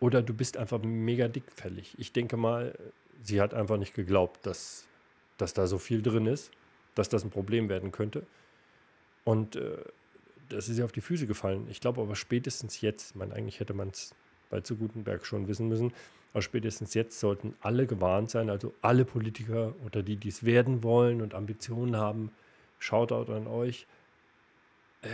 [0.00, 1.94] oder du bist einfach mega dickfällig.
[1.98, 2.76] Ich denke mal,
[3.22, 4.86] sie hat einfach nicht geglaubt, dass,
[5.38, 6.50] dass da so viel drin ist,
[6.96, 8.26] dass das ein Problem werden könnte.
[9.24, 9.78] Und äh,
[10.48, 11.68] das ist ihr auf die Füße gefallen.
[11.70, 14.12] Ich glaube aber spätestens jetzt, ich meine, eigentlich hätte man es
[14.52, 15.92] bei zu Gutenberg schon wissen müssen,
[16.32, 20.82] aber spätestens jetzt sollten alle gewarnt sein, also alle Politiker oder die, die es werden
[20.82, 22.30] wollen und Ambitionen haben,
[22.78, 23.86] Shoutout an euch.
[25.02, 25.08] Äh,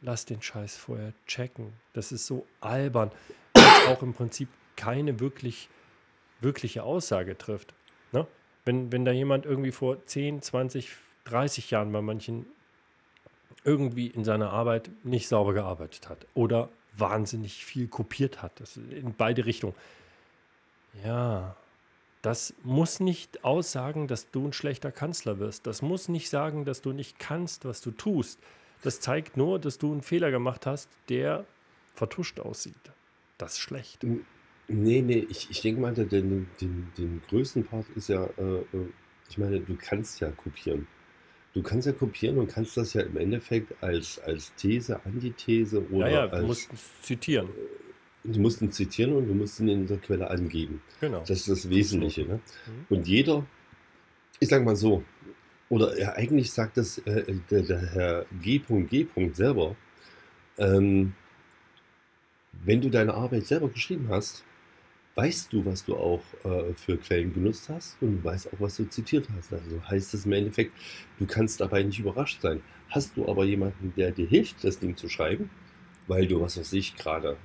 [0.00, 1.72] lasst den Scheiß vorher checken.
[1.92, 3.10] Das ist so albern,
[3.54, 5.68] es auch im Prinzip keine wirklich,
[6.40, 7.74] wirkliche Aussage trifft.
[8.12, 8.26] Ne?
[8.64, 10.90] Wenn, wenn da jemand irgendwie vor 10, 20,
[11.24, 12.46] 30 Jahren bei manchen
[13.64, 19.14] irgendwie in seiner Arbeit nicht sauber gearbeitet hat oder wahnsinnig viel kopiert hat, das in
[19.16, 19.74] beide Richtungen.
[21.04, 21.56] Ja,
[22.22, 25.66] das muss nicht aussagen, dass du ein schlechter Kanzler wirst.
[25.66, 28.38] Das muss nicht sagen, dass du nicht kannst, was du tust.
[28.82, 31.44] Das zeigt nur, dass du einen Fehler gemacht hast, der
[31.94, 32.74] vertuscht aussieht.
[33.38, 34.04] Das ist schlecht.
[34.68, 38.88] Nee, nee, ich, ich denke mal, den, den, den größten Part ist ja, äh, äh,
[39.28, 40.86] ich meine, du kannst ja kopieren.
[41.54, 46.10] Du kannst ja kopieren und kannst das ja im Endeffekt als, als These, Antithese oder
[46.10, 47.48] Ja, ja, du musst es zitieren.
[48.24, 50.82] du musst ihn zitieren und du musst ihn in der Quelle angeben.
[51.00, 51.20] Genau.
[51.20, 52.24] Das ist das Wesentliche.
[52.24, 52.34] Ne?
[52.34, 52.86] Mhm.
[52.96, 53.46] Und jeder,
[54.40, 55.04] ich sag mal so,
[55.68, 59.06] oder ja, eigentlich sagt das äh, der, der Herr G.G.
[59.32, 59.76] selber,
[60.58, 61.14] ähm,
[62.64, 64.44] wenn du deine Arbeit selber geschrieben hast,
[65.14, 68.76] weißt du, was du auch äh, für Quellen genutzt hast und du weißt auch, was
[68.76, 69.52] du zitiert hast.
[69.52, 70.72] Also heißt es im Endeffekt,
[71.18, 72.60] du kannst dabei nicht überrascht sein.
[72.90, 75.50] Hast du aber jemanden, der dir hilft, das Ding zu schreiben,
[76.06, 77.36] weil du, was weiß ich, gerade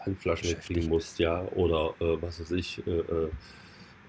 [0.00, 3.30] Handflaschen mitbringen musst, ja, oder äh, was weiß ich, äh, äh,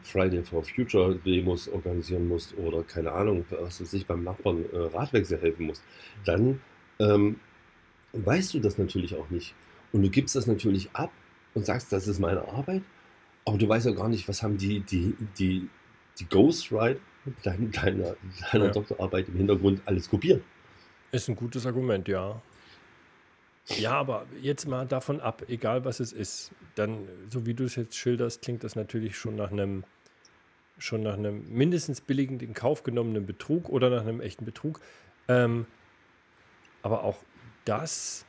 [0.04, 4.78] Friday for Future Demos organisieren musst oder keine Ahnung, was weiß ich, beim Nachbarn äh,
[4.78, 5.84] Radwechsel helfen musst,
[6.26, 6.62] dann
[7.00, 7.40] ähm,
[8.14, 9.54] weißt du das natürlich auch nicht.
[9.92, 11.12] Und du gibst das natürlich ab
[11.54, 12.84] und sagst, das ist meine Arbeit,
[13.46, 15.70] aber du weißt ja gar nicht, was haben die, die, die,
[16.20, 17.00] die Ghostwriter
[17.44, 18.16] deiner, deiner,
[18.52, 18.72] deiner Ja.
[18.72, 20.44] Doktorarbeit im Hintergrund alles kopiert.
[21.12, 22.42] Ist ein gutes Argument, ja.
[23.78, 27.76] Ja, aber jetzt mal davon ab, egal was es ist, dann, so wie du es
[27.76, 29.84] jetzt schilderst, klingt das natürlich schon nach einem,
[30.78, 34.80] schon nach einem mindestens billigend in Kauf genommenen Betrug oder nach einem echten Betrug.
[35.28, 35.68] Ähm,
[36.82, 37.18] aber auch
[37.66, 38.26] das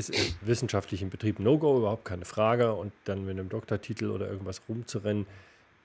[0.00, 2.72] ist im wissenschaftlichen Betrieb No-Go, überhaupt keine Frage.
[2.74, 5.26] Und dann mit einem Doktortitel oder irgendwas rumzurennen,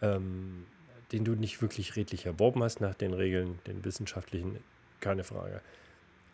[0.01, 0.65] ähm,
[1.11, 4.57] den du nicht wirklich redlich erworben hast nach den Regeln, den wissenschaftlichen,
[4.99, 5.61] keine Frage.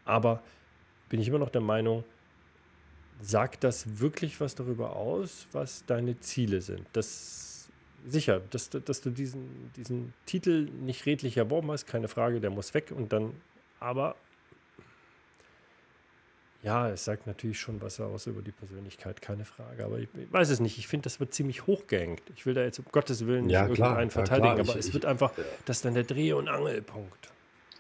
[0.06, 0.42] Aber
[1.10, 2.04] bin ich immer noch der Meinung,
[3.22, 6.86] sagt das wirklich was darüber aus, was deine Ziele sind?
[6.94, 7.70] Das
[8.08, 12.50] sicher, dass, du- dass du diesen, diesen Titel nicht redlich erworben hast, keine Frage, der
[12.50, 13.34] muss weg und dann,
[13.80, 14.16] aber
[16.64, 19.84] ja, es sagt natürlich schon was aus über die Persönlichkeit, keine Frage.
[19.86, 20.78] Aber ich, ich weiß es nicht.
[20.78, 22.22] Ich finde, das wird ziemlich hochgehängt.
[22.36, 24.60] Ich will da jetzt um Gottes Willen nicht Ja, klar, irgendeinen ja, verteidigen, klar.
[24.70, 25.44] aber Ich- es wird einfach, ja.
[25.66, 27.32] das ist dann der Dreh- und Angelpunkt.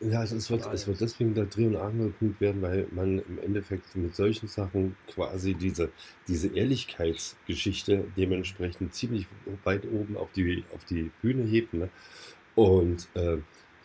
[0.03, 3.37] Ja, es, es, wird, es wird deswegen der Dreh- und Angelpunkt werden, weil man im
[3.37, 5.91] Endeffekt mit solchen Sachen quasi diese,
[6.27, 9.27] diese Ehrlichkeitsgeschichte dementsprechend ziemlich
[9.63, 11.73] weit oben auf die, auf die Bühne hebt.
[11.75, 11.89] Ne?
[12.55, 13.37] Und äh,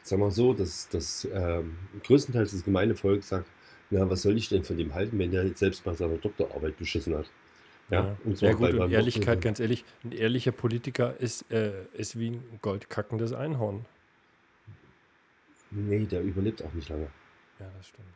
[0.02, 3.48] sagen wir so, dass das ähm, größtenteils das gemeine Volk sagt,
[3.90, 7.16] na, was soll ich denn von dem halten, wenn der selbst bei seiner Doktorarbeit beschissen
[7.16, 7.30] hat?
[7.90, 11.50] Ja, und ja zwar gut, bei- und Ehrlichkeit, Doktor- ganz ehrlich, ein ehrlicher Politiker ist,
[11.52, 13.84] äh, ist wie ein goldkackendes Einhorn.
[15.70, 17.08] Nee, der überlebt auch nicht lange.
[17.60, 18.08] Ja, das stimmt.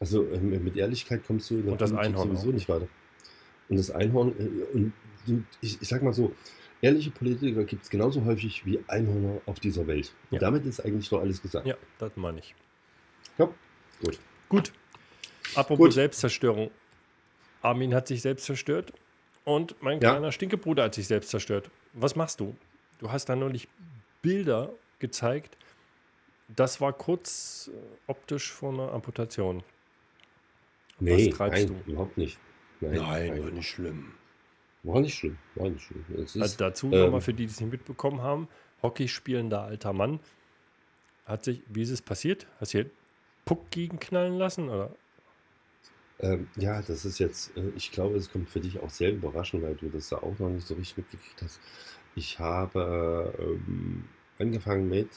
[0.00, 2.52] Also ähm, mit Ehrlichkeit kommst du in der Und das Einhorn sowieso auch.
[2.54, 2.88] nicht weiter.
[3.68, 4.92] Und das Einhorn, äh, und
[5.26, 6.34] du, ich, ich sag mal so,
[6.80, 10.12] ehrliche Politiker gibt es genauso häufig wie Einhörner auf dieser Welt.
[10.30, 10.40] Und Ja.
[10.40, 11.66] damit ist eigentlich doch alles gesagt.
[11.66, 12.54] Ja, das meine ich.
[13.38, 13.48] Ja,
[14.04, 14.18] gut.
[14.52, 14.72] Gut.
[15.54, 15.92] Apropos Gut.
[15.94, 16.70] Selbstzerstörung.
[17.62, 18.92] Armin hat sich selbst zerstört
[19.44, 20.10] und mein Ja.
[20.10, 21.70] kleiner Stinkebruder hat sich selbst zerstört.
[21.94, 22.54] Was machst du?
[22.98, 23.66] Du hast da neulich
[24.20, 25.56] Bilder gezeigt.
[26.48, 29.62] Das war kurz äh, optisch vor einer Amputation.
[31.00, 31.90] Nee, treibst nein, du?
[31.90, 32.38] überhaupt nicht.
[32.80, 34.12] Nein, nicht schlimm.
[34.82, 36.04] War nicht schlimm, war nicht schlimm.
[36.16, 38.48] Also ist, dazu ähm, nochmal für die, die es nicht mitbekommen haben:
[38.82, 40.20] Hockey spielender alter Mann.
[41.24, 42.46] Hat sich, wie ist es passiert?
[42.60, 42.90] Hast du hier
[43.44, 44.68] Puck gegenknallen lassen?
[44.68, 44.90] Oder?
[46.20, 49.62] ähm, ja, das ist jetzt, äh, ich glaube, es kommt für dich auch sehr überraschend,
[49.62, 51.60] weil du das ja auch noch nicht so richtig mitgekriegt hast.
[52.14, 54.04] Ich habe ähm,
[54.38, 55.08] angefangen mit,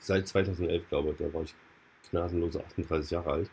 [0.00, 1.54] seit 2011, glaube ich, da war ich
[2.10, 3.50] gnadenlose 38 Jahre alt,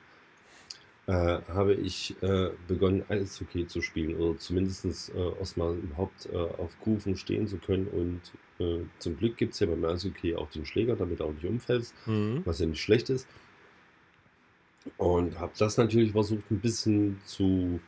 [1.07, 1.11] äh,
[1.49, 7.15] habe ich äh, begonnen, Eishockey zu spielen oder zumindest äh, erstmal überhaupt äh, auf Kufen
[7.15, 7.87] stehen zu können.
[7.87, 8.21] Und
[8.65, 11.45] äh, zum Glück gibt es ja beim Eishockey auch den Schläger, damit du auch nicht
[11.45, 12.41] umfällst, Mhm.
[12.45, 13.27] was ja nicht schlecht ist.
[14.97, 17.79] Und habe das natürlich versucht, ein bisschen zu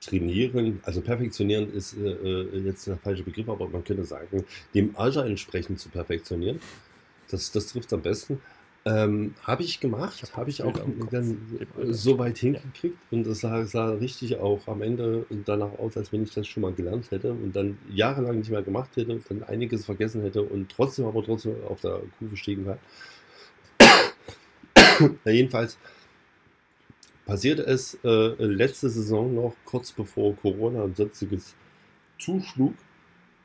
[0.00, 0.80] trainieren.
[0.84, 4.44] Also perfektionieren ist äh, äh, jetzt der falsche Begriff, aber man könnte sagen,
[4.74, 6.60] dem Alter entsprechend zu perfektionieren.
[7.30, 8.40] Das, das trifft am besten.
[8.84, 10.72] Ähm, habe ich gemacht, habe ich auch
[11.10, 15.96] dann äh, so weit hingekriegt und das sah, sah richtig auch am Ende danach aus,
[15.96, 19.20] als wenn ich das schon mal gelernt hätte und dann jahrelang nicht mehr gemacht hätte,
[19.28, 22.78] dann einiges vergessen hätte und trotzdem aber trotzdem auf der Kuh stehen kann.
[25.24, 25.76] ja, jedenfalls
[27.28, 31.54] passierte es äh, letzte Saison noch, kurz bevor Corona und sonstiges
[32.18, 32.74] zuschlug,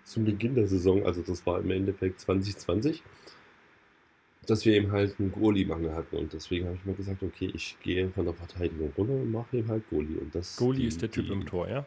[0.05, 3.03] zum Beginn der Saison, also das war im Endeffekt 2020,
[4.45, 6.17] dass wir eben halt einen Goalie-Mangel hatten.
[6.17, 9.57] Und deswegen habe ich mir gesagt, okay, ich gehe von der Verteidigung runter und mache
[9.57, 10.17] eben halt Goalie.
[10.17, 11.85] Und das, Goalie die- ist der Typ die- im Tor, ja?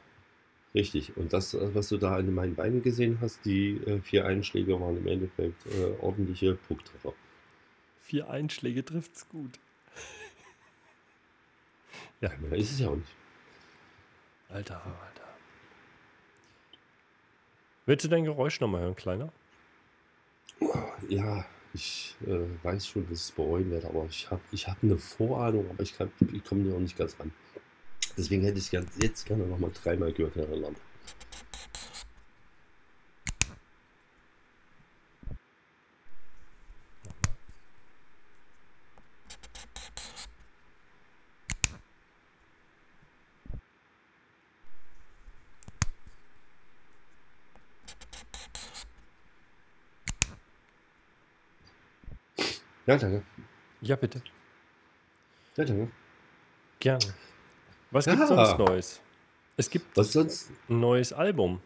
[0.74, 1.16] Richtig.
[1.16, 4.78] Und das, äh, was du da an meinen Beinen gesehen hast, die äh, vier Einschläge
[4.80, 7.12] waren im Endeffekt äh, ordentliche Pucktreffer.
[8.00, 9.59] Vier Einschläge trifft's gut.
[12.20, 12.31] Ja.
[12.40, 13.12] Mehr ist es ja auch nicht.
[14.48, 15.22] Alter, Alter.
[17.87, 19.33] Willst du dein Geräusch nochmal hören, Kleiner?
[21.09, 24.83] Ja, ich äh, weiß schon, dass ich es bereuen werde, aber ich habe ich hab
[24.83, 27.33] eine Vorahnung, aber ich, kann- ich komme dir auch nicht ganz ran.
[28.16, 30.81] Deswegen hätte ich jetzt gerne nochmal dreimal gehört hintereinander.
[52.87, 53.22] Ja, danke.
[53.81, 54.22] Ja, bitte.
[55.57, 55.88] Ja, danke.
[56.79, 57.05] Gerne.
[57.90, 58.14] Was Ja.
[58.14, 59.01] gibt sonst Neues?
[59.57, 60.51] Es gibt Was sonst?
[60.68, 61.61] ein neues Album.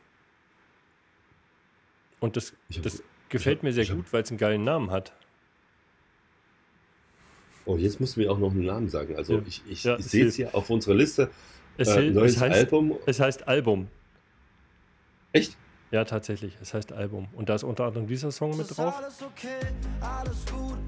[2.20, 5.12] Und das, hab- das gefällt hab- mir sehr gut, weil es einen geilen Namen hat.
[7.64, 9.16] Oh, jetzt musst du mir auch noch einen Namen sagen.
[9.16, 9.42] Also Ja.
[9.46, 11.30] ich, ich, Ja, ich es sehe es hier auf unserer Liste.
[11.76, 12.98] Es, Äh, neues es, heißt, Album.
[13.06, 13.88] es heißt Album.
[15.32, 15.56] Echt?
[15.90, 16.56] Ja, tatsächlich.
[16.60, 17.28] Es heißt Album.
[17.32, 18.96] Und da ist unter anderem dieser Song mit drauf.
[18.96, 19.60] Alles okay,
[20.00, 20.78] alles gut,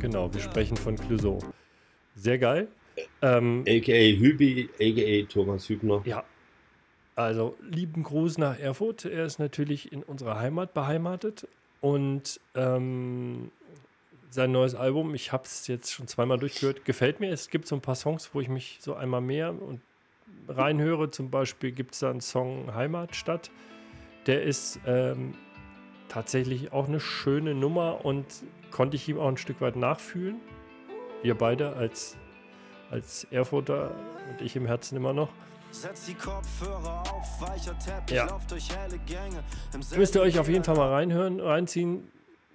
[0.00, 1.38] Genau, wir sprechen von Clouseau.
[2.14, 2.68] Sehr geil.
[3.22, 6.02] Ähm, AKA Hübi, AKA Thomas Hübner.
[6.04, 6.24] ja,
[7.16, 9.06] also lieben Gruß nach Erfurt.
[9.06, 11.48] Er ist natürlich in unserer Heimat beheimatet.
[11.80, 13.50] Und ähm,
[14.30, 17.30] sein neues Album, ich habe es jetzt schon zweimal durchgehört, gefällt mir.
[17.30, 19.80] Es gibt so ein paar Songs, wo ich mich so einmal mehr und
[20.48, 21.10] reinhöre.
[21.10, 23.50] Zum Beispiel gibt es da einen Song Heimatstadt.
[24.26, 25.34] Der ist ähm,
[26.08, 28.26] tatsächlich auch eine schöne Nummer und
[28.70, 30.36] konnte ich ihm auch ein Stück weit nachfühlen.
[31.22, 32.16] Wir beide als,
[32.90, 33.92] als Erfurter
[34.30, 35.28] und ich im Herzen immer noch.
[35.70, 38.26] Setz die Kopfhörer auf, weicher Teppich, Ja.
[38.26, 39.42] lauft durch helle Gänge.
[39.74, 42.08] Im Müsst ihr euch auf jeden Fall mal reinhören, reinziehen.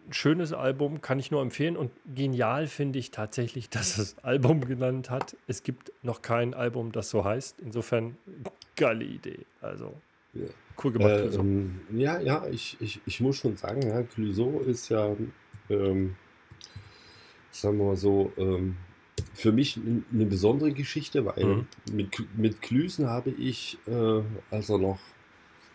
[0.08, 1.78] Ein schönes Album, kann ich nur empfehlen.
[1.78, 5.36] Und genial finde ich tatsächlich, dass es Album genannt hat.
[5.48, 7.60] Es gibt noch kein Album, das so heißt.
[7.60, 8.18] Insofern,
[8.76, 9.46] geile Idee.
[9.62, 9.94] Also,
[10.34, 10.46] Ja.
[10.84, 11.12] Cool gemacht.
[11.12, 15.16] Äh, ähm, ja, ja, ich, ich, ich muss schon sagen, ja, Clouseau ist ja,
[15.70, 16.16] ähm,
[17.52, 18.78] sagen wir mal so, ähm,
[19.34, 19.80] für mich
[20.14, 21.68] eine besondere Geschichte, weil Mhm.
[21.94, 25.00] mit, mit Klüsen habe ich, äh, als er noch,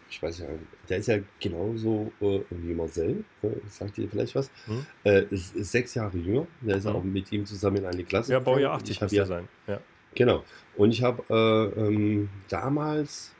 [0.08, 0.46] ich weiß ja,
[0.88, 4.86] der ist ja genauso äh, wie Marcel, äh, sagt ihr vielleicht was, Mhm.
[5.04, 6.96] äh, ist, ist sechs Jahre jünger, der ist Mhm.
[6.96, 8.32] auch mit ihm zusammen in eine Klasse.
[8.32, 8.82] ja, Baujahr gegangen.
[8.82, 9.48] 80 Ich habe muss ja, ja sein.
[9.66, 9.80] Ja.
[10.14, 10.44] Genau.
[10.76, 13.32] Und ich habe äh, ähm, damals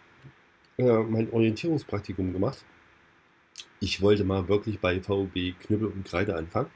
[0.78, 2.64] äh, mein Orientierungspraktikum gemacht.
[3.80, 6.70] Ich wollte mal wirklich bei VOB Knüppel und Kreide anfangen.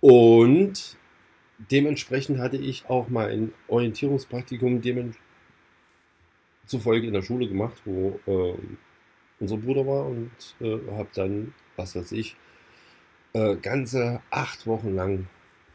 [0.00, 0.96] Und
[1.58, 8.54] dementsprechend hatte ich auch mein Orientierungspraktikum demzufolge in der Schule gemacht, wo äh,
[9.40, 10.30] unser Bruder war und
[10.60, 12.36] äh, habe dann, was weiß ich,
[13.32, 15.26] äh, ganze acht Wochen lang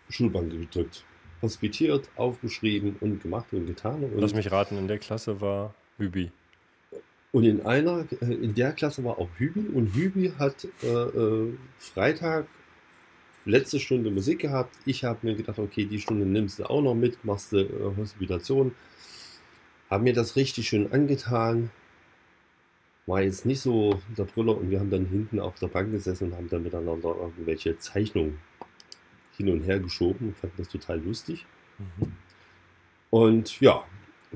[0.09, 1.03] Schulbank gedrückt
[1.41, 4.03] hospitiert, aufgeschrieben und gemacht und getan.
[4.03, 6.32] Und, Lass mich raten, in der Klasse war Hübi.
[7.36, 11.53] Und in einer, äh, in der Klasse war auch Hübi und Hübi hat äh, äh,
[11.79, 12.47] Freitag
[13.43, 14.73] letzte Stunde Musik gehabt.
[14.86, 17.97] Ich habe mir gedacht, okay, die Stunde nimmst du auch noch mit, machst du äh,
[17.97, 18.73] Hospitation.
[19.89, 21.71] Haben mir das richtig schön angetan.
[23.05, 26.31] War jetzt nicht so der Brüller und wir haben dann hinten auf der Bank gesessen
[26.31, 28.39] und haben dann miteinander irgendwelche Zeichnungen
[29.36, 30.33] hin und her geschoben.
[30.39, 31.45] Fand das total lustig.
[31.79, 32.13] Mhm.
[33.09, 33.83] Und ja,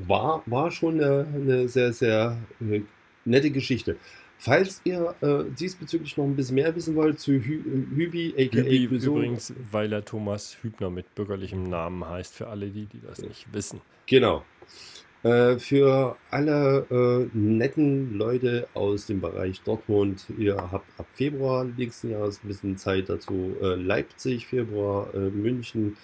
[0.08, 2.82] war, war schon eine, eine sehr, sehr äh,
[3.26, 3.98] nette Geschichte.
[4.42, 7.62] Falls ihr äh, diesbezüglich noch ein bisschen mehr wissen wollt zu Hü
[7.94, 12.70] Hübi, aka Hübi Clouseau, übrigens, weil er Thomas Hübner mit bürgerlichem Namen heißt, für alle
[12.70, 13.82] die, die das nicht wissen.
[14.06, 14.46] Genau.
[15.24, 22.12] Äh, für alle äh, netten Leute aus dem Bereich Dortmund, ihr habt ab Februar nächsten
[22.12, 23.58] Jahres ein bisschen Zeit dazu.
[23.62, 25.98] Äh, Leipzig, Februar, äh, München,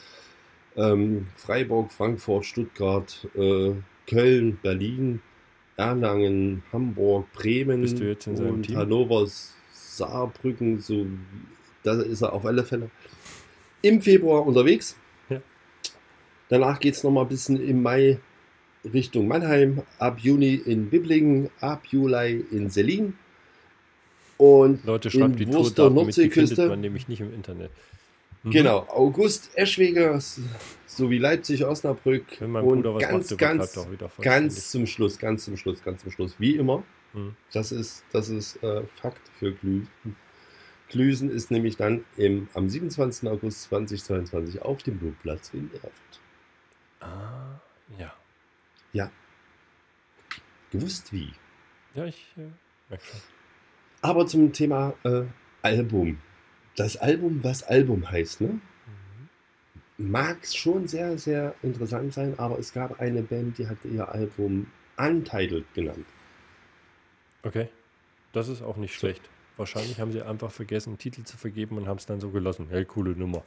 [0.76, 3.71] ähm, Freiburg, Frankfurt, Stuttgart, äh,
[4.07, 5.21] Köln, Berlin,
[5.78, 8.78] Erlangen, Hamburg, Bremen Bist du jetzt in seinem und Team?
[8.78, 9.28] Hannover,
[9.73, 11.05] Saarbrücken, so
[11.84, 12.89] da ist er auf alle Fälle
[13.82, 14.97] im Februar unterwegs.
[15.30, 15.41] Ja.
[16.49, 18.19] Danach geht es nochmal ein bisschen im Mai
[18.93, 23.13] Richtung Mannheim, ab Juni in Biblingen, ab Juli in Selin
[24.38, 27.71] und Leute, in schreibt die Wurster Tourdaten mit, die findet man nämlich nicht im Internet.
[28.45, 28.51] Mhm.
[28.51, 30.39] Genau, August Eschwege s-
[30.85, 34.23] sowie Leipzig, Osnabrück und ganz, macht, ganz, vollständig.
[34.23, 36.83] ganz zum Schluss, ganz zum Schluss, ganz zum Schluss, wie immer.
[37.13, 37.35] Mhm.
[37.51, 39.89] Das ist, das ist äh, Fakt für Glüsen.
[40.89, 43.27] Glüsen ist nämlich dann im, am 27.
[43.27, 45.91] August 2022 auf dem Blutplatz in Erfurt.
[46.99, 47.59] Ah,
[47.97, 49.11] ja.
[50.71, 51.33] Gewusst wie.
[51.95, 52.41] Ja, ich äh,
[52.89, 53.19] merke schon.
[54.01, 55.23] Aber zum Thema äh,
[55.61, 56.19] Album.
[56.76, 58.59] Das Album, was Album heißt, ne?
[59.97, 60.09] Mhm.
[60.11, 64.67] mag schon sehr, sehr interessant sein, aber es gab eine Band, die hat ihr Album
[64.97, 66.05] Untitled genannt.
[67.43, 67.69] Okay.
[68.34, 69.30] Das ist auch nicht schlecht.
[69.57, 72.67] Wahrscheinlich haben sie einfach vergessen, Titel zu vergeben und haben es dann so gelassen.
[72.69, 73.45] Hey, coole Nummer.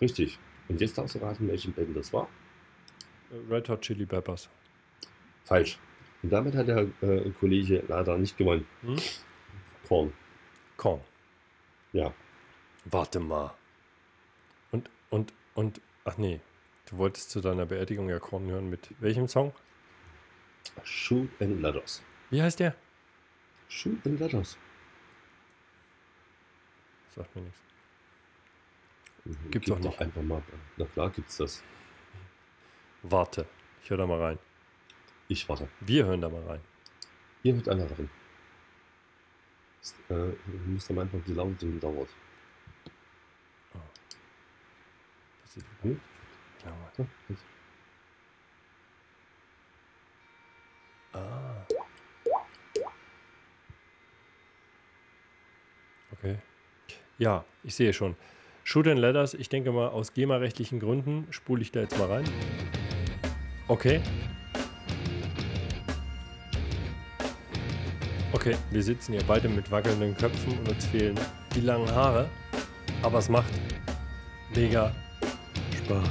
[0.00, 0.38] Richtig.
[0.68, 2.28] Und jetzt darfst du raten, welche Band das war?
[3.48, 4.48] Red Hot Chili Peppers.
[5.44, 5.78] Falsch.
[6.22, 8.66] Und damit hat der äh, Kollege leider nicht gewonnen.
[8.82, 8.96] Hm?
[9.86, 10.12] Korn.
[10.76, 11.00] Korn.
[11.92, 12.12] Ja.
[12.84, 13.54] Warte mal.
[14.70, 16.40] Und, und, und, ach nee.
[16.86, 19.52] Du wolltest zu deiner Beerdigung ja Korn hören mit welchem Song?
[20.84, 22.02] Shoot and Letters.
[22.30, 22.74] Wie heißt der?
[23.68, 24.58] Shoot and Letters.
[27.14, 27.60] Sagt mir nichts.
[29.24, 30.00] Mhm, Gibt's Gib auch doch nicht.
[30.00, 30.42] einfach mal.
[30.76, 31.62] Na klar gibt's das.
[33.02, 33.46] Warte.
[33.82, 34.38] Ich höre da mal rein.
[35.28, 35.68] Ich warte.
[35.80, 36.60] Wir hören da mal rein.
[37.42, 38.10] Hier hört einer rein.
[40.08, 42.08] Äh, du musst am Anfang die Laune drin dauert.
[45.54, 46.00] Sieht Hm?
[46.64, 46.90] Ja, mal.
[46.96, 47.44] So, jetzt.
[51.12, 51.66] Ah.
[56.12, 56.38] Okay.
[57.18, 58.16] Ja, ich sehe schon.
[58.64, 62.24] Shoot and Letters, ich denke mal, aus GEMA-rechtlichen Gründen spule ich da jetzt mal rein.
[63.68, 64.00] Okay.
[68.32, 71.20] Okay, wir sitzen hier beide mit wackelnden Köpfen und uns fehlen
[71.54, 72.30] die langen Haare.
[73.02, 73.52] Aber es macht
[74.54, 74.94] mega
[75.84, 76.08] Spaß.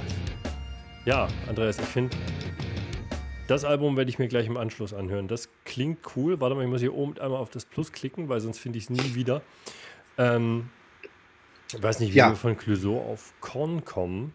[1.05, 2.15] Ja, Andreas, ich finde,
[3.47, 5.27] das Album werde ich mir gleich im Anschluss anhören.
[5.27, 6.39] Das klingt cool.
[6.39, 8.85] Warte mal, ich muss hier oben einmal auf das Plus klicken, weil sonst finde ich
[8.85, 9.41] es nie wieder.
[10.17, 10.69] Ähm,
[11.73, 12.29] ich weiß nicht, wie Ja.
[12.29, 14.33] wir von Clouseau auf Korn kommen.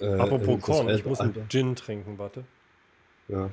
[0.00, 1.48] Äh, Apropos Korn, ich muss einen.
[1.48, 2.44] Gin trinken, warte.
[3.28, 3.50] Ja.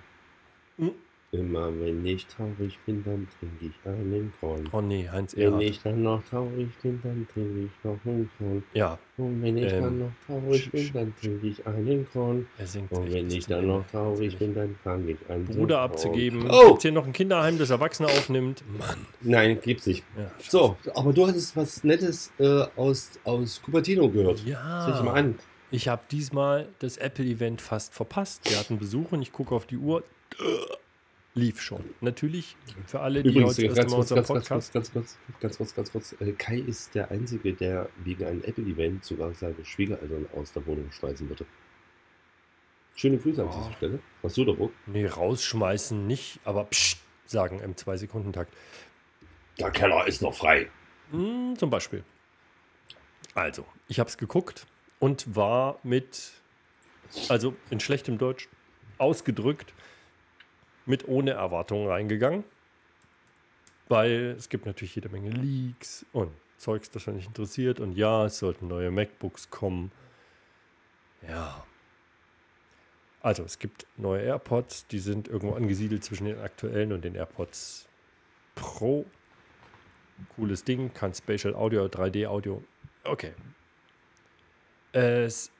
[0.77, 0.91] Hm.
[1.33, 4.69] Immer wenn ich traurig bin, dann trinke ich einen Korn.
[4.71, 5.63] Oh nee, Heinz Wenn Erhardt.
[5.63, 8.63] ich dann noch traurig bin, dann trinke ich noch einen Korn.
[8.75, 12.45] Ja, Und wenn ich Ähm, dann noch traurig bin, dann trinke ich einen Korn.
[12.59, 15.85] er singt Und wenn ich dann noch traurig bin, dann fange ich zu Bruder kauen.
[15.85, 16.47] abzugeben.
[16.51, 16.67] Oh!
[16.67, 18.63] Gibt's hier noch ein Kinderheim, das Erwachsene aufnimmt?
[18.77, 19.07] Mann.
[19.21, 20.03] Nein, gibt's nicht.
[20.15, 24.45] Ja, So, aber du hattest was Nettes äh, aus, aus Cupertino gehört.
[24.45, 24.85] Ja.
[24.85, 25.35] Sag ich mal an.
[25.71, 28.47] Ich habe diesmal das Apple-Event fast verpasst.
[28.47, 30.03] Wir hatten Besuch und ich gucke auf die Uhr.
[31.35, 31.83] Lief schon.
[32.01, 32.55] Natürlich
[32.85, 34.73] für alle, die Übrigens, heute Mal kurz, ganz, kurz, Podcast.
[34.73, 36.21] ganz, kurz, ganz kurz, ganz kurz, ganz kurz.
[36.21, 40.91] Äh, Kai ist der Einzige, der wegen einem Apple-Event sogar seine Schwiegereltern aus der Wohnung
[40.91, 41.45] schmeißen würde.
[42.95, 43.57] Schöne Grüße an Oh.
[43.57, 43.99] dieser Stelle.
[44.21, 44.71] Was du da, Burg?
[44.85, 48.53] Nee, rausschmeißen nicht, aber psst sagen im 2-Sekunden-Takt.
[49.57, 50.69] Der Keller ist noch frei.
[51.09, 52.03] Hm, zum Beispiel.
[53.33, 54.67] Also, ich habe es geguckt
[54.99, 56.33] und war mit,
[57.29, 58.47] also in schlechtem Deutsch
[58.99, 59.73] ausgedrückt,
[60.85, 62.43] mit ohne Erwartungen reingegangen.
[63.89, 67.79] Weil es gibt natürlich jede Menge Leaks und Zeugs, das mich interessiert.
[67.79, 69.91] Und ja, es sollten neue MacBooks kommen.
[71.27, 71.65] Ja.
[73.21, 77.87] Also, es gibt neue AirPods, die sind irgendwo angesiedelt zwischen den aktuellen und den AirPods
[78.55, 79.05] Pro.
[80.35, 82.63] Cooles Ding, kann Spatial Audio, 3D Audio.
[83.03, 83.33] Okay.
[84.91, 85.51] Es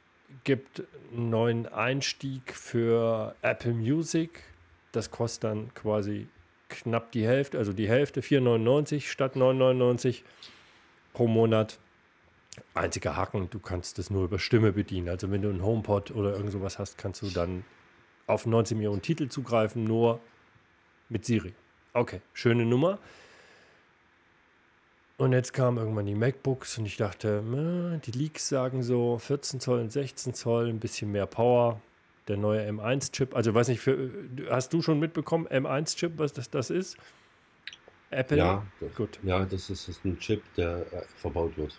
[0.43, 4.43] gibt einen neuen Einstieg für Apple Music.
[4.93, 6.27] Das kostet dann quasi
[6.69, 10.21] knapp die Hälfte, also die Hälfte 4,99 statt 9,99
[11.13, 11.79] pro Monat.
[12.75, 15.09] Einziger Haken, du kannst es nur über Stimme bedienen.
[15.09, 17.65] Also wenn du einen HomePod oder irgend sowas hast, kannst du dann
[18.27, 20.19] auf 19 Millionen Titel zugreifen, nur
[21.09, 21.53] mit Siri.
[21.93, 22.99] Okay, schöne Nummer.
[25.17, 27.43] Und jetzt kamen irgendwann die MacBooks und ich dachte,
[28.05, 31.81] die Leaks sagen so 14 Zoll und 16 Zoll, ein bisschen mehr Power.
[32.27, 34.09] Der neue M1-Chip, also weiß nicht, für,
[34.49, 36.97] hast du schon mitbekommen, M1-Chip, was das, das ist?
[38.11, 38.37] Apple?
[38.37, 39.19] Ja, das, Gut.
[39.23, 41.77] ja, das ist, das ist ein Chip, der äh, verbaut wird.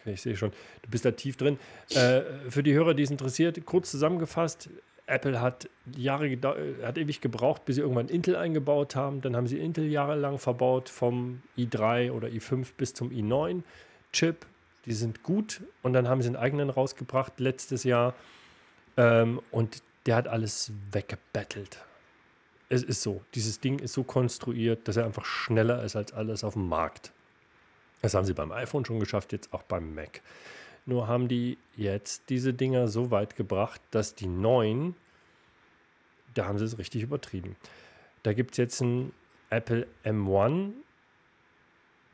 [0.00, 0.50] Okay, ich sehe schon,
[0.82, 1.58] du bist da tief drin.
[1.90, 4.70] Äh, für die Hörer, die es interessiert, kurz zusammengefasst,
[5.08, 9.20] Apple hat Jahre äh, hat ewig gebraucht, bis sie irgendwann Intel eingebaut haben.
[9.20, 13.62] Dann haben sie Intel jahrelang verbaut, vom i3 oder i5 bis zum i9
[14.12, 14.46] Chip.
[14.84, 18.14] Die sind gut und dann haben sie einen eigenen rausgebracht letztes Jahr.
[18.98, 21.82] Ähm, und der hat alles weggebettelt.
[22.68, 26.44] Es ist so, dieses Ding ist so konstruiert, dass er einfach schneller ist als alles
[26.44, 27.12] auf dem Markt.
[28.02, 30.20] Das haben sie beim iPhone schon geschafft, jetzt auch beim Mac.
[30.84, 34.94] Nur haben die jetzt diese Dinger so weit gebracht, dass die neuen,
[36.34, 37.56] da haben sie es richtig übertrieben.
[38.22, 39.12] Da gibt es jetzt ein
[39.50, 40.72] Apple M1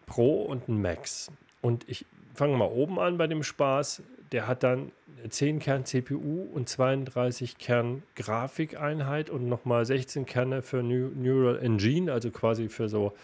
[0.06, 1.30] Pro und ein Max.
[1.62, 2.04] Und ich
[2.34, 4.02] fange mal oben an bei dem Spaß.
[4.34, 4.90] Der hat dann
[5.28, 12.12] 10 Kern CPU und 32 Kern Grafikeinheit und nochmal 16 Kerne für Neu- Neural Engine,
[12.12, 13.14] also quasi für so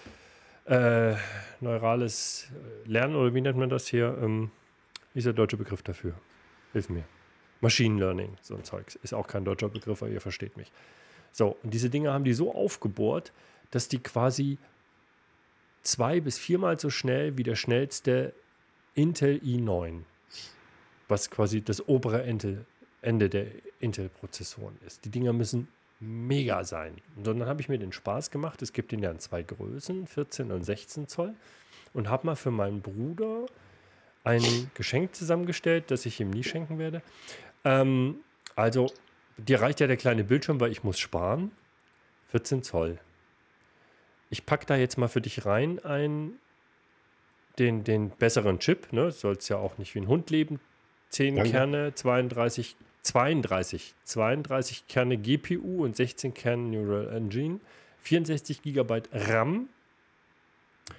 [0.66, 1.16] äh,
[1.60, 2.46] neurales
[2.84, 4.16] Lernen oder wie nennt man das hier?
[4.22, 4.52] Ähm,
[5.12, 6.14] wie ist der deutsche Begriff dafür?
[6.72, 7.02] Hilf mir.
[7.60, 8.94] Machine Learning, so ein Zeugs.
[9.02, 10.70] Ist auch kein deutscher Begriff, aber ihr versteht mich.
[11.32, 13.32] So, und diese Dinge haben die so aufgebohrt,
[13.72, 14.58] dass die quasi
[15.82, 18.32] zwei bis viermal so schnell wie der schnellste
[18.94, 20.02] Intel i9,
[21.10, 22.64] was quasi das obere Ende,
[23.02, 23.46] Ende der
[23.80, 25.04] Intel-Prozessoren ist.
[25.04, 25.68] Die Dinger müssen
[26.00, 26.96] mega sein.
[27.16, 30.06] Und dann habe ich mir den Spaß gemacht, es gibt den ja in zwei Größen,
[30.06, 31.34] 14 und 16 Zoll,
[31.92, 33.46] und habe mal für meinen Bruder
[34.24, 37.02] ein Geschenk zusammengestellt, das ich ihm nie schenken werde.
[37.64, 38.20] Ähm,
[38.56, 38.92] also,
[39.36, 41.52] dir reicht ja der kleine Bildschirm, weil ich muss sparen.
[42.28, 42.98] 14 Zoll.
[44.30, 46.34] Ich packe da jetzt mal für dich rein ein,
[47.58, 48.92] den, den besseren Chip.
[48.92, 49.10] Ne?
[49.10, 50.60] Soll es ja auch nicht wie ein Hund leben.
[51.10, 51.50] 10 Danke.
[51.50, 57.60] Kerne, 32, 32, 32 Kerne GPU und 16 Kerne Neural Engine.
[58.02, 59.68] 64 GB RAM.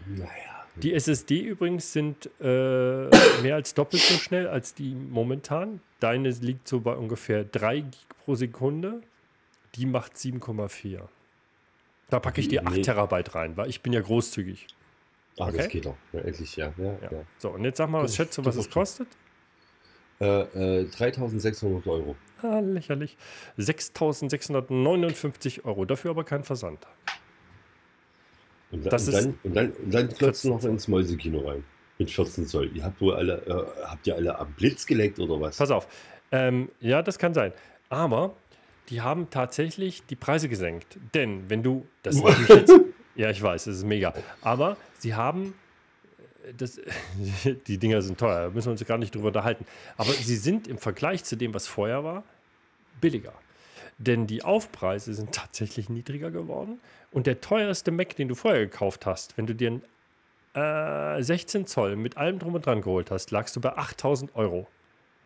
[0.07, 0.29] Naja.
[0.75, 3.09] Die SSD übrigens sind äh,
[3.41, 5.81] mehr als doppelt so schnell als die momentan.
[5.99, 7.91] Deine liegt so bei ungefähr 3 Gig
[8.23, 9.01] pro Sekunde.
[9.75, 11.01] Die macht 7,4.
[12.09, 12.81] Da packe ich dir 8 Nee.
[12.81, 14.67] Terabyte rein, weil ich bin ja großzügig.
[15.39, 15.57] Ah, Okay.
[15.57, 15.95] das geht doch.
[16.13, 16.73] Ja, endlich, ja.
[16.77, 17.11] ja, Ja.
[17.11, 17.21] ja.
[17.37, 19.07] So, und jetzt sag mal, was schätzt du, was es kostet?
[20.21, 22.15] Äh, äh, 3600 Euro.
[22.43, 23.17] Ah, lächerlich.
[23.57, 25.85] 6.659 Euro.
[25.85, 26.85] Dafür aber kein Versand.
[28.71, 31.63] Und, Das und, ist- dann, und dann, und dann klotzt 14 noch ins Mäusekino rein.
[31.97, 32.71] Mit 14 Zoll.
[32.75, 35.57] Ihr habt wohl alle, äh, habt ihr alle am Blitz geleckt oder was?
[35.57, 35.87] Pass auf.
[36.31, 37.51] Ähm, ja, das kann sein.
[37.89, 38.35] Aber
[38.89, 40.97] die haben tatsächlich die Preise gesenkt.
[41.13, 42.73] Denn wenn du das ist natürlich jetzt,
[43.15, 44.13] ja, ich weiß, das ist mega.
[44.41, 45.51] Aber sie haben äh,
[46.57, 46.79] das,
[47.67, 49.65] die Dinger sind teuer, da müssen wir uns gar nicht drüber unterhalten.
[49.97, 52.23] Aber sie sind im Vergleich zu dem, was vorher war,
[52.99, 53.33] billiger.
[53.97, 56.79] Denn die Aufpreise sind tatsächlich niedriger geworden.
[57.11, 59.79] Und der teuerste Mac, den du vorher gekauft hast, wenn du dir
[60.55, 64.35] einen äh, 16 Zoll mit allem drum und dran geholt hast, lagst du bei 8000
[64.35, 64.67] Euro.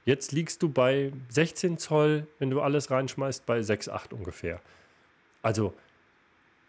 [0.04, 4.62] Jetzt liegst du bei 16 Zoll, wenn du alles reinschmeißt, bei 6,8 ungefähr.
[5.42, 5.74] Also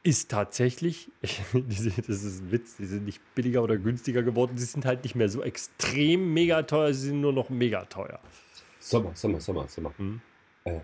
[0.07, 4.85] ist tatsächlich, das ist ein Witz, die sind nicht billiger oder günstiger geworden, sie sind
[4.85, 8.21] halt nicht mehr so extrem mega teuer, sie sind nur noch mega teuer.
[8.79, 9.93] Sommer, Sommer, Sommer, Sommer.
[9.97, 10.21] Hm.
[10.65, 10.81] Äh,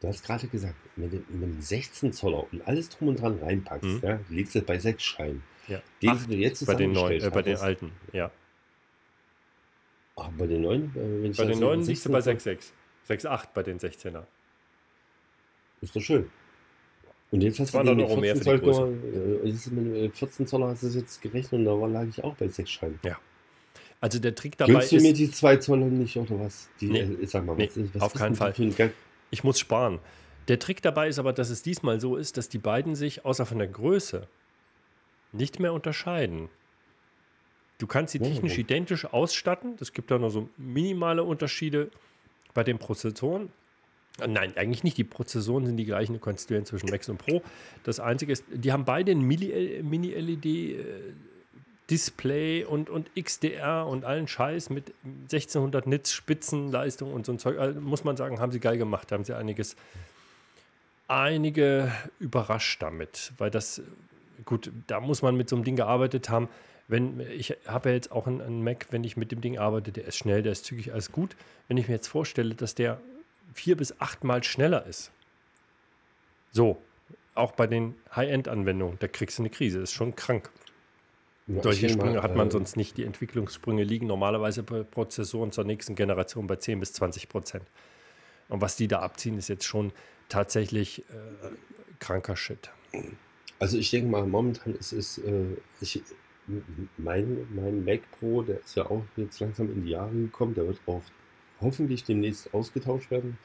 [0.00, 3.38] du hast gerade gesagt, wenn du mit einem 16 Zoller und alles drum und dran
[3.38, 4.00] reinpackst, Mhm.
[4.02, 5.42] ja, liegst du bei 6 Scheinen.
[5.66, 5.80] Ja.
[6.02, 8.30] Den, Acht die du jetzt bei den neuen, äh, bei den alten, ja.
[10.16, 10.90] Ah, bei den neuen?
[10.96, 12.58] Äh, wenn ich Bei den neuen liegst du bei 16
[13.06, 13.26] 6,6.
[13.26, 14.24] 6,8 bei den 16er.
[15.80, 16.30] Ist doch schön.
[17.30, 19.70] Und jetzt hast du 200 den mit Euro mehr 14 für die Zoll, äh, jetzt
[19.72, 22.34] mit äh, 14 Zoller hast du es jetzt gerechnet und da war, lag ich auch
[22.36, 22.98] bei 6 Scheinen.
[24.00, 26.68] Also der Trick dabei Gönnst du mir ist, die 2 Zoller nicht oder was?
[26.80, 27.00] Die, Nee.
[27.00, 28.54] äh, sag mal, Nee, was, ist- was auf ist keinen Fall.
[29.30, 29.98] Ich muss sparen.
[30.46, 33.44] Der Trick dabei ist aber, dass es diesmal so ist, dass die beiden sich außer
[33.44, 34.26] von der Größe
[35.32, 36.48] nicht mehr unterscheiden.
[37.76, 38.60] Du kannst sie Ja, technisch warum?
[38.64, 39.76] identisch ausstatten.
[39.80, 41.90] Es gibt da nur so minimale Unterschiede
[42.54, 43.50] bei den Prozessoren.
[44.20, 44.96] Äh, Nein, eigentlich nicht.
[44.98, 47.42] Die Prozessoren sind die gleichen, du kannst zwischen Max und Pro.
[47.84, 50.84] Das Einzige ist, die haben beide ein Mini- Mini-LED
[51.90, 57.58] Display und, und XDR und allen Scheiß mit 1600 Nits Spitzenleistung und so ein Zeug.
[57.58, 59.10] Also muss man sagen, haben sie geil gemacht.
[59.10, 59.74] Da haben sie einiges,
[61.06, 61.90] einige
[62.20, 63.80] überrascht damit, weil das,
[64.44, 66.48] gut, da muss man mit so einem Ding gearbeitet haben.
[66.88, 69.92] Wenn, ich habe ja jetzt auch einen, einen Mac, wenn ich mit dem Ding arbeite,
[69.92, 71.36] der ist schnell, der ist zügig, alles gut.
[71.68, 73.00] Wenn ich mir jetzt vorstelle, dass der
[73.58, 75.10] vier bis achtmal schneller ist,
[76.52, 76.80] so,
[77.34, 80.50] auch bei den High-End-Anwendungen, da kriegst du eine Krise, ist schon krank.
[81.48, 82.96] Ja, Solche Sprünge mal, hat man äh, sonst nicht.
[82.96, 87.64] Die Entwicklungssprünge liegen normalerweise bei Prozessoren zur nächsten Generation bei 10 bis 20 Prozent.
[88.48, 89.92] Und was die da abziehen, ist jetzt schon
[90.28, 91.02] tatsächlich äh,
[91.98, 92.70] kranker Shit.
[93.58, 96.02] Also ich denke mal, momentan ist es, äh, ich,
[96.96, 100.66] mein, mein Mac Pro, der ist ja auch jetzt langsam in die Jahre gekommen, der
[100.66, 101.02] wird auch
[101.60, 103.38] hoffentlich demnächst ausgetauscht werden.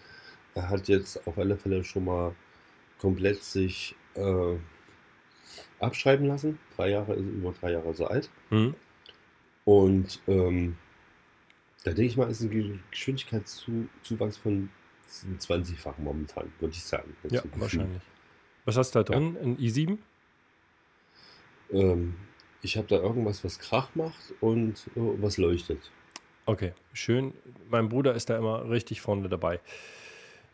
[0.56, 2.36] Er hat jetzt auf alle Fälle schon mal
[3.00, 4.56] komplett sich äh,
[5.80, 6.60] abschreiben lassen.
[6.76, 8.30] Drei Jahre, ist über drei Jahre so alt.
[8.50, 8.76] Hm?
[9.66, 10.78] Und ähm,
[11.84, 14.70] da denke ich mal, ist ein Ge- Geschwindigkeitszuwachs von
[15.40, 17.16] 20-fach momentan, würde ich sagen.
[17.30, 18.02] Ja, So wahrscheinlich.
[18.66, 19.38] Was hast du da drin?
[19.42, 19.98] Ein i7?
[21.72, 22.16] Ähm,
[22.62, 25.92] ich habe da irgendwas, was Krach macht und äh, was leuchtet.
[26.46, 27.34] Okay, schön.
[27.70, 29.60] Mein Bruder ist da immer richtig vorne dabei.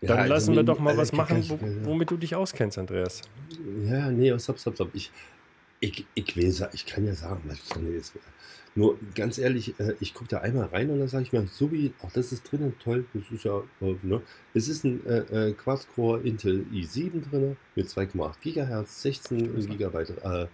[0.01, 1.43] Ja, Dann also lassen wir doch mal äh, was machen,
[1.83, 3.21] womit du dich auskennst, Andreas.
[3.85, 4.89] Ja, nee, stopp, stopp, stopp.
[4.93, 5.11] Ich,
[5.81, 8.13] ich, ich, ja- ich kann ja sagen, was drin ist.
[8.75, 11.71] Nur ganz ehrlich, äh, ich gucke da einmal rein und dann sage ich mir, so
[11.71, 14.21] wie, ach, das ist drinnen, toll, das ist ja, äh, ne?
[14.53, 20.47] Es ist ein äh, äh, Quad-Core Intel i7 drin mit 2,8 GHz, 16 GB äh,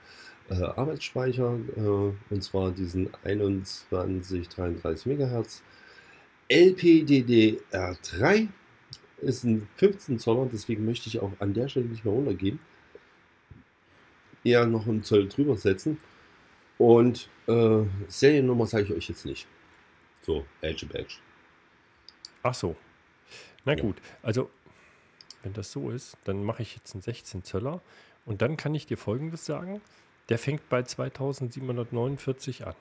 [0.49, 5.63] äh, Arbeitsspeicher äh, und zwar diesen 2133 MHz.
[6.49, 8.47] LPDDR3
[9.21, 12.59] ist ein 15 Zoller, deswegen möchte ich auch an der Stelle nicht mehr runtergehen.
[14.43, 15.97] Eher noch einen Zoll drüber setzen.
[16.77, 19.47] Und äh, Seriennummer sage ich euch jetzt nicht.
[20.21, 21.15] So, Edge Badge.
[22.43, 22.75] Ach so.
[23.65, 23.83] Na Ja.
[23.83, 24.49] gut, also
[25.43, 27.81] wenn das so ist, dann mache ich jetzt einen 16 Zöller
[28.25, 29.81] und dann kann ich dir Folgendes sagen.
[30.29, 32.73] Der fängt bei 2749 an.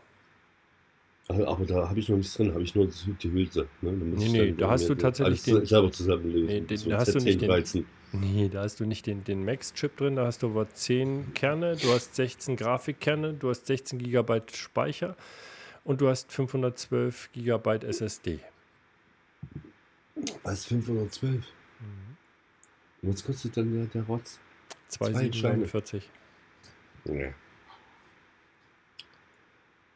[1.28, 3.66] Aber, aber da habe ich noch nichts drin, habe ich nur die Hülse.
[3.80, 3.92] Ne?
[3.92, 6.47] Nee, ich nee, da hast du tatsächlich den- selber zusammenlösen.
[6.47, 7.86] Nee, den- So da hast du nicht den- 13.
[8.12, 11.76] Nee, da hast du nicht den, den Max-Chip drin, da hast du aber 10 Kerne,
[11.76, 15.16] du hast 16 Grafikkerne, du hast 16 GB Speicher
[15.82, 18.38] und du hast 512 GB SSD.
[20.45, 21.42] Was, 512?
[23.03, 24.38] Und was kostet dann der, der Rotz?
[24.88, 26.09] 2749.
[27.05, 27.28] Ja.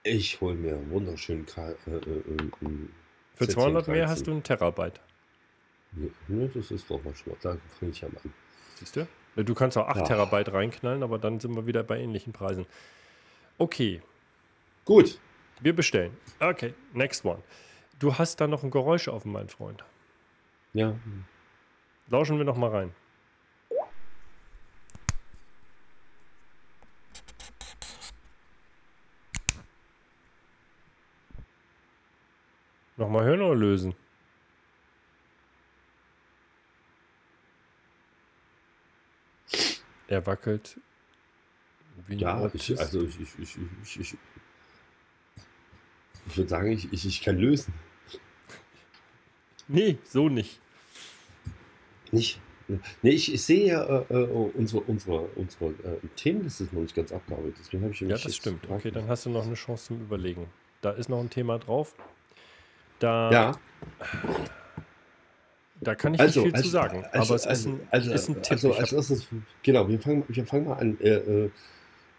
[0.04, 2.88] Ich hole mir einen wunderschönen K äh, äh, äh, äh,
[3.34, 4.08] Für Z10 200 mehr 13.
[4.08, 5.00] hast du einen Terabyte.
[5.92, 7.34] Nee, nee, das ist doch mal schon.
[7.42, 8.32] Da fange ich ja mal an.
[8.76, 9.06] Siehst du?
[9.36, 10.02] Du kannst auch 8 Ja.
[10.04, 12.66] Terabyte reinknallen, aber dann sind wir wieder bei ähnlichen Preisen.
[13.56, 14.02] Okay,
[14.84, 15.18] Gut.
[15.60, 16.16] wir bestellen.
[16.40, 17.42] Okay, next one.
[17.98, 19.84] Du hast da noch ein Geräusch auf, mein Freund.
[20.72, 20.94] Ja.
[22.08, 22.94] Lauschen wir noch mal rein.
[32.98, 33.94] Nochmal hören oder lösen?
[40.08, 40.80] Er wackelt.
[42.08, 44.16] Ja, ich, also ich, ich, ich, ich, ich,
[46.26, 47.72] ich würde sagen, ich, ich, ich kann lösen.
[49.68, 50.58] Nee, so nicht.
[52.10, 52.40] Nicht.
[53.02, 56.94] Nee, ich, ich sehe ja äh, äh, unsere, unsere, unsere äh, Themenliste ist noch nicht
[56.94, 57.56] ganz abgearbeitet.
[57.60, 58.68] Deswegen habe ich Ja, das stimmt.
[58.68, 60.46] Okay, dann hast du noch eine Chance zum Überlegen.
[60.80, 61.94] Da ist noch ein Thema drauf.
[62.98, 63.52] Da, Ja,
[65.80, 67.04] da kann ich also, nicht viel also, zu sagen.
[67.12, 68.52] also, aber es also, ist ein, also, ist ein Tipp.
[68.52, 69.28] Also, als erstes,
[69.62, 71.00] genau, wir fangen, wir fangen mal an.
[71.00, 71.50] Äh, äh,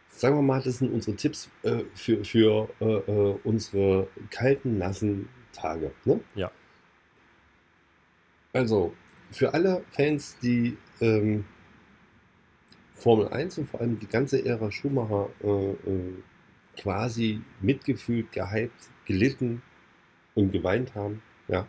[0.09, 5.27] sagen wir mal, das sind unsere Tipps äh, für, für äh, äh, unsere kalten, nassen
[5.51, 5.91] Tage.
[6.05, 6.19] Ne?
[6.35, 6.51] Ja.
[8.53, 8.93] Also,
[9.31, 11.45] für alle Fans, die ähm,
[12.95, 19.61] Formel 1 und vor allem die ganze Ära Schumacher äh, quasi mitgefühlt, gehypt, gelitten
[20.35, 21.67] und geweint haben, ja,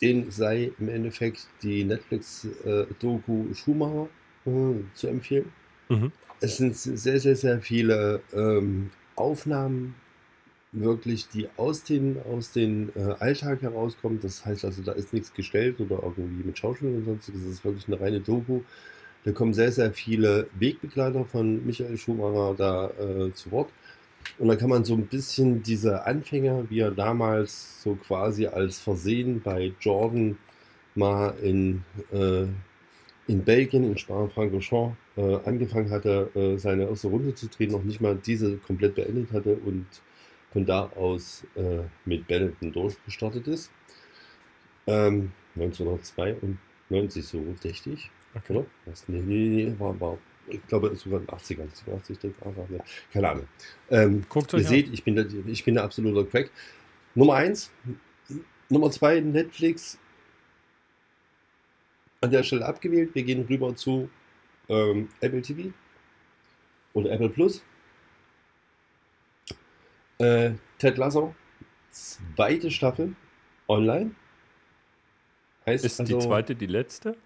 [0.00, 4.08] denen sei im Endeffekt die Netflix-Doku Schumacher
[4.46, 4.50] äh,
[4.94, 5.52] zu empfehlen.
[5.88, 6.12] Mhm.
[6.40, 9.94] Es sind sehr, sehr, sehr viele ähm, Aufnahmen,
[10.72, 14.18] wirklich, die aus den, aus den äh, Alltag herauskommen.
[14.20, 17.42] Das heißt also, da ist nichts gestellt oder irgendwie mit Schauspielern und sonstiges.
[17.42, 18.62] Das ist wirklich eine reine Doku.
[19.24, 23.70] Da kommen sehr, sehr viele Wegbegleiter von Michael Schumacher da äh, zu Wort.
[24.38, 28.80] Und da kann man so ein bisschen diese Anfänger, wie er damals so quasi als
[28.80, 30.38] Versehen bei Jordan
[30.94, 32.46] mal in äh,
[33.28, 38.00] in Belgien, in Spa-Francorchamps, äh, angefangen hatte, äh, seine erste Runde zu drehen, noch nicht
[38.00, 39.86] mal diese komplett beendet hatte und
[40.52, 43.70] von da aus äh, mit Benetton durchgestartet ist.
[44.86, 48.54] Ähm, 1992 so richtig, Okay.
[48.56, 48.66] oder?
[48.86, 49.08] Was?
[49.08, 50.18] Nee, nee, nee, war, war,
[50.48, 52.18] ich glaube, es sogar in den 80ern, 80,
[52.70, 53.48] ja, keine Ahnung.
[53.90, 54.70] Ähm, Guckt Ihr euch an.
[54.70, 56.50] seht, ich bin, der, ich bin der absolute Crack.
[57.14, 57.70] Nummer eins.
[58.68, 59.98] Nummer zwei, Netflix.
[62.20, 63.14] An der Stelle abgewählt.
[63.14, 64.08] Wir gehen rüber zu
[64.68, 65.72] ähm, Apple TV
[66.94, 67.62] oder Apple Plus.
[70.18, 71.34] Äh, Ted Lasso,
[71.90, 73.14] zweite Staffel
[73.68, 74.14] online.
[75.66, 77.16] Heißt Ist also, die zweite die letzte?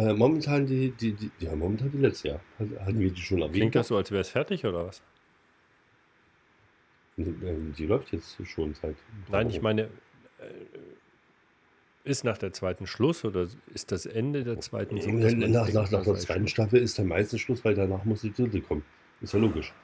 [0.00, 2.40] Äh, momentan die, die, die, ja, momentan die letzte, ja.
[2.58, 3.54] Hatten wir die schon erwähnt?
[3.54, 5.02] Klingt das so, als wäre es fertig oder was?
[7.18, 8.96] Die, ähm, die läuft jetzt schon seit.
[9.30, 9.88] Nein, ich meine, äh,
[12.04, 15.70] ist nach der zweiten Schluss oder ist das Ende der zweiten so, dass man nach,
[15.70, 16.50] nach, nach der zweiten Schluss?
[16.50, 18.84] Staffel ist dann meistens Schluss, weil danach muss die dritte kommen.
[19.20, 19.74] Ist ja logisch.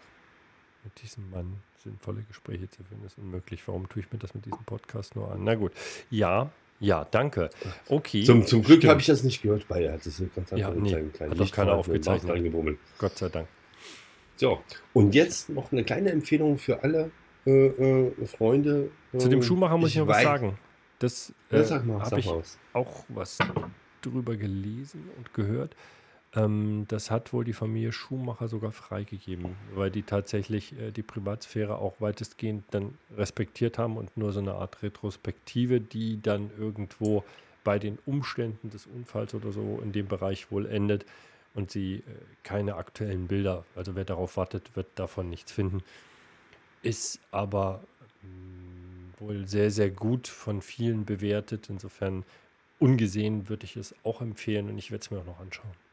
[0.82, 3.62] Mit diesem Mann sinnvolle Gespräche zu führen, ist unmöglich.
[3.68, 5.44] Warum tue ich mir das mit diesem Podcast nur an?
[5.44, 5.72] Na gut.
[6.08, 6.50] Ja,
[6.80, 7.50] ja, danke.
[7.88, 8.24] Okay.
[8.24, 10.74] Zum, zum Glück habe ich das nicht gehört, weil er hat das ganz Ja, einfach
[10.80, 12.32] mit nee, hat doch keiner aufgezeichnet.
[12.32, 12.78] reingebummelt.
[12.98, 13.48] Gott sei Dank.
[14.36, 14.60] So,
[14.92, 17.10] und jetzt noch eine kleine Empfehlung für alle
[17.46, 18.90] äh, äh, Freunde.
[19.16, 20.58] Zu dem äh, Schuhmacher muss ich, noch was sagen.
[20.98, 22.58] Das Ja, äh, habe ich was.
[22.72, 23.38] auch was
[24.02, 25.74] drüber gelesen und gehört.
[26.36, 31.78] Ähm, das hat wohl die Familie Schumacher sogar freigegeben, weil die tatsächlich äh, die Privatsphäre
[31.78, 37.24] auch weitestgehend dann respektiert haben und nur so eine Art Retrospektive, die dann irgendwo
[37.64, 41.06] bei den Umständen des Unfalls oder so in dem Bereich wohl endet
[41.54, 42.02] und sie äh,
[42.42, 45.82] keine aktuellen Bilder, also wer darauf wartet, wird davon nichts finden.
[46.82, 47.82] Ist aber
[48.22, 51.70] mh, wohl sehr, sehr gut von vielen bewertet.
[51.70, 52.24] Insofern
[52.78, 55.85] ungesehen würde ich es auch empfehlen und ich werde es mir auch noch anschauen.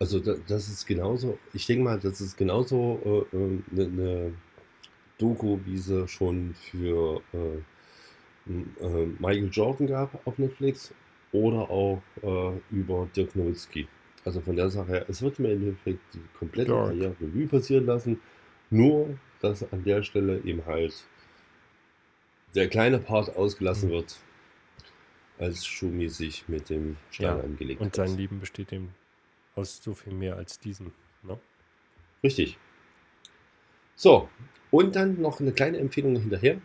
[0.00, 4.32] Also da, das ist genauso, ich denke mal, das ist genauso eine äh, ne, ne
[5.18, 7.58] Doku, wie sie schon für äh,
[8.50, 10.94] äh, Michael Jordan gab auf Netflix
[11.32, 13.86] oder auch äh, über Dirk Nowitzki.
[14.24, 16.88] Also von der Sache her, es wird mir im Endeffekt die komplette Dark.
[16.88, 18.20] Karriere Revue passieren lassen,
[18.70, 20.94] nur dass an der Stelle eben halt
[22.54, 23.92] der kleine Part ausgelassen Mhm.
[23.92, 24.16] wird,
[25.38, 28.94] als Schumi sich mit dem Stein Ja, angelegt Und sein Leben besteht eben
[29.60, 30.92] aus so viel mehr als diesem.
[31.22, 31.38] Ne?
[32.22, 32.58] Richtig.
[33.96, 34.28] So,
[34.70, 36.60] und dann noch eine kleine Empfehlung hinterher.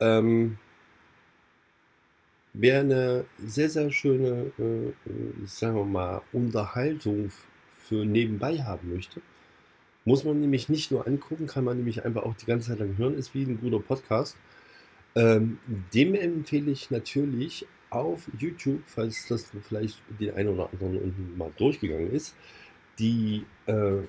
[0.00, 0.58] Ähm,
[2.52, 4.92] wer eine sehr, sehr schöne, äh, äh,
[5.46, 7.32] sagen wir mal, Unterhaltung
[7.78, 9.20] für nebenbei haben möchte,
[10.04, 12.96] muss man nämlich nicht nur angucken, kann man nämlich einfach auch die ganze Zeit lang
[12.96, 14.36] hören, ist wie ein guter Podcast.
[15.14, 15.58] Ähm,
[15.92, 21.52] dem empfehle ich natürlich auf YouTube, falls das vielleicht den einen oder anderen unten mal
[21.56, 22.36] durchgegangen ist,
[22.98, 24.02] die äh,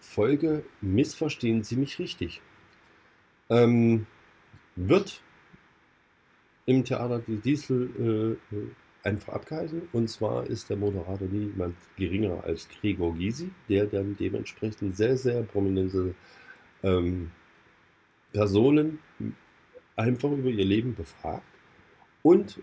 [0.00, 2.42] Folge Missverstehen Sie mich richtig.
[3.48, 4.06] Ähm,
[4.76, 5.22] wird
[6.66, 8.68] im Theater die Diesel äh, äh,
[9.04, 9.88] einfach abgehalten.
[9.92, 15.42] Und zwar ist der Moderator niemand geringer als Gregor Gysi, der dann dementsprechend sehr, sehr
[15.42, 16.14] prominente
[16.82, 17.30] ähm,
[18.32, 18.98] Personen
[19.96, 21.44] einfach über ihr Leben befragt
[22.22, 22.60] und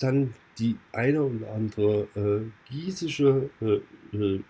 [0.00, 4.40] dann die eine oder andere äh, giesische äh, äh,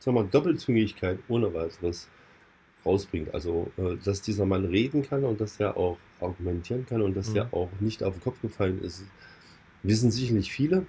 [0.00, 2.08] sag mal, Doppelzüngigkeit ohne weiteres
[2.84, 3.34] rausbringt.
[3.34, 7.30] Also, äh, dass dieser Mann reden kann und dass er auch argumentieren kann und dass
[7.30, 7.36] Mhm.
[7.36, 9.04] er auch nicht auf den Kopf gefallen ist,
[9.82, 10.86] wissen sicherlich viele.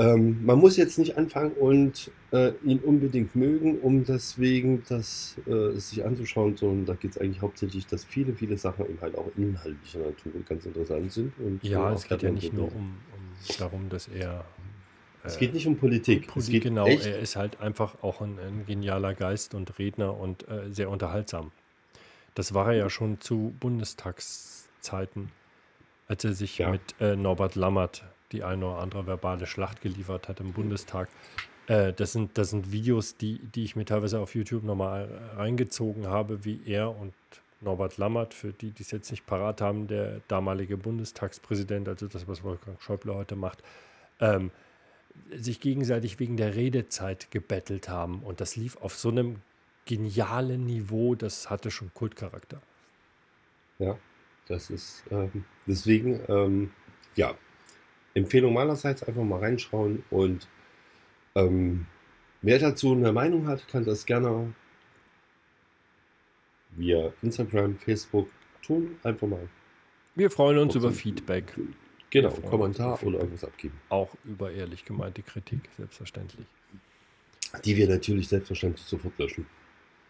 [0.00, 5.72] Ähm, man muss jetzt nicht anfangen und äh, ihn unbedingt mögen, um deswegen das äh,
[5.72, 9.26] sich anzuschauen, sondern da geht es eigentlich hauptsächlich, dass viele, viele Sachen eben halt auch
[9.36, 11.32] inhaltlicher Natur ganz interessant sind.
[11.44, 14.44] Und Ja, äh, es geht ja nicht nur um, um darum, dass er.
[15.24, 16.28] Es äh, geht nicht um Politik.
[16.28, 19.80] Poli- es geht genau, echt er ist halt einfach auch ein, ein genialer Geist und
[19.80, 21.50] Redner und äh, sehr unterhaltsam.
[22.36, 25.30] Das war er ja schon zu Bundestagszeiten,
[26.06, 26.70] als er sich Ja.
[26.70, 31.08] mit äh, Norbert Lammert die eine oder andere verbale Schlacht geliefert hat im Bundestag.
[31.66, 36.06] Äh, das, sind, das sind Videos, die, die ich mir teilweise auf YouTube nochmal reingezogen
[36.06, 37.14] habe, wie er und
[37.60, 42.28] Norbert Lammert, für die, die es jetzt nicht parat haben, der damalige Bundestagspräsident, also das,
[42.28, 43.62] was Wolfgang Schäuble heute macht,
[44.20, 44.50] ähm,
[45.34, 48.22] sich gegenseitig wegen der Redezeit gebettelt haben.
[48.22, 49.36] Und das lief auf so einem
[49.86, 52.60] genialen Niveau, das hatte schon Kultcharakter.
[53.78, 53.98] Ja,
[54.46, 56.70] das ist ähm, deswegen, ähm,
[57.16, 57.34] ja,
[58.18, 60.46] Empfehlung meinerseits einfach mal reinschauen und
[61.34, 61.86] ähm,
[62.42, 64.52] wer dazu eine Meinung hat, kann das gerne
[66.76, 68.28] via Instagram, Facebook
[68.62, 68.96] tun.
[69.02, 69.48] Einfach mal.
[70.14, 71.54] Wir freuen uns über Feedback.
[72.10, 73.78] Genau, Kommentar oder irgendwas abgeben.
[73.90, 76.46] Auch über ehrlich gemeinte Kritik, selbstverständlich.
[77.64, 79.46] Die wir natürlich selbstverständlich sofort löschen.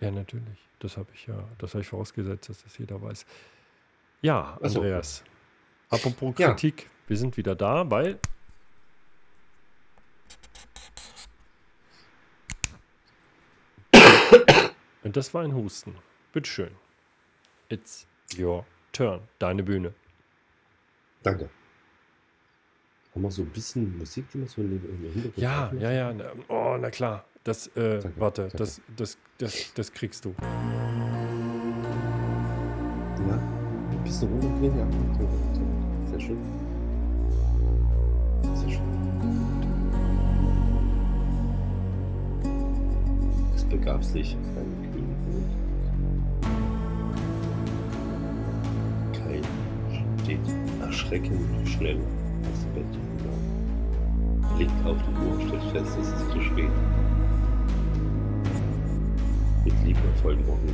[0.01, 0.59] Ja, natürlich.
[0.79, 3.27] Das habe ich ja, das habe ich vorausgesetzt, dass das jeder weiß.
[4.23, 4.81] Ja, Ach so.
[4.81, 5.25] Andreas.
[5.91, 6.49] Apropos Ja.
[6.49, 8.19] Kritik, wir sind wieder da, weil.
[15.03, 15.95] Und das war ein Husten.
[16.33, 16.71] Bitteschön.
[17.69, 18.07] It's
[18.39, 19.21] your turn.
[19.39, 19.95] Deine Bühne.
[21.23, 21.49] Danke.
[23.15, 26.13] Haben wir so ein bisschen Musik, die wir so im Hintergrund Ja, ja, ja.
[26.13, 27.25] na, Oh, na klar.
[27.45, 28.57] Das, äh, Danke, warte, danke.
[28.59, 30.35] das, das, das, das kriegst du.
[30.41, 30.47] Ja,
[33.91, 36.11] ein bisschen runtergehen, ja.
[36.11, 36.68] Sehr schön.
[43.55, 44.79] Es begab sich auf einen.
[49.12, 49.41] Kai
[50.23, 50.41] steht
[50.81, 52.93] erschreckend schnell aus dem Bett.
[53.19, 54.57] hinauf.
[54.57, 56.71] Blickt auf die Uhr, stellt fest, es ist zu spät.
[59.64, 60.73] Mit liebevollen Worten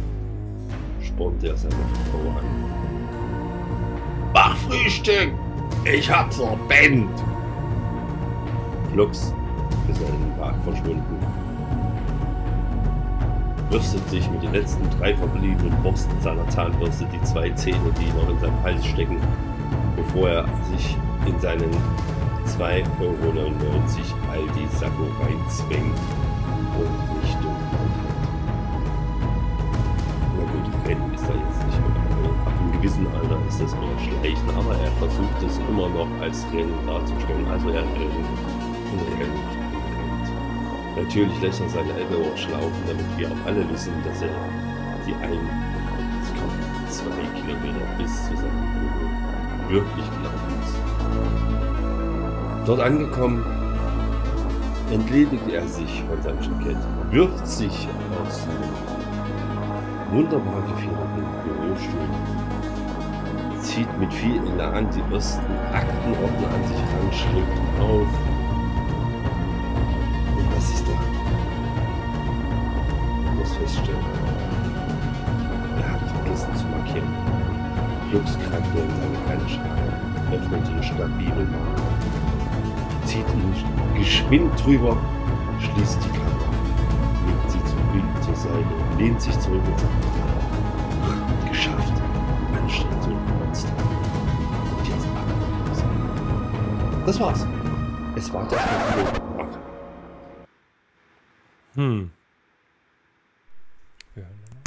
[1.00, 1.74] spornt er seine
[2.10, 2.44] Frau an.
[4.32, 5.32] Mach Frühstück!
[5.84, 7.33] Ich hab's verpennt!
[8.96, 9.08] Er
[10.38, 11.16] Bad verschwunden.
[13.68, 18.28] Bürstet sich mit den letzten drei verbliebenen Borsten seiner Zahnbürste die zwei Zähne, die noch
[18.28, 19.16] in seinem Hals stecken,
[19.96, 21.72] bevor er sich in seinen
[22.56, 23.42] 2,99 Euro
[24.30, 25.98] Aldi Sakko reinzwängt
[26.78, 27.56] und Richtung
[30.36, 31.94] na gut, rennen ist da jetzt nicht mehr.
[32.10, 36.08] Also ab einem gewissen Alter ist das mehr Schleichen, aber er versucht es immer noch
[36.20, 37.46] als Rennen darzustellen.
[37.50, 38.43] Also er rennt
[39.18, 39.64] rennt.
[40.96, 44.28] Natürlich lässt er seine Apple Watch laufen, damit wir auch alle wissen, dass er
[45.06, 45.40] die ein,
[46.22, 46.52] es kommt
[46.90, 49.08] zwei Kilometer bis zu seinem Büro
[49.68, 50.74] wirklich gelaufen ist.
[52.66, 53.44] Dort angekommen,
[54.90, 56.76] entledigt er sich von seinem Jackett,
[57.10, 57.88] wirft sich
[58.22, 58.62] aus dem
[60.16, 62.08] wunderbar gefederten Bürostuhl,
[63.60, 68.33] zieht mit viel Elan die ersten Aktenordner an sich ran, schlägt auf.
[78.14, 78.26] Er in
[79.26, 79.92] seine Schale,
[80.32, 81.46] öffnet den Stabilo,
[83.04, 83.52] zieht ihn
[83.98, 84.96] geschwind drüber,
[85.58, 86.48] schließt die Kamera,
[87.26, 89.92] legt sie zufrieden zur Seite, lehnt sich zurück und sagt,
[91.02, 91.92] "Ach, geschafft,
[92.62, 93.72] anstrengend so Monster.
[94.78, 97.04] Und jetzt ab.
[97.06, 97.46] Das war's.
[98.16, 98.58] Es war das.
[98.58, 99.58] Ab.
[101.74, 102.10] Hm.
[104.14, 104.62] Wir hören nochmal.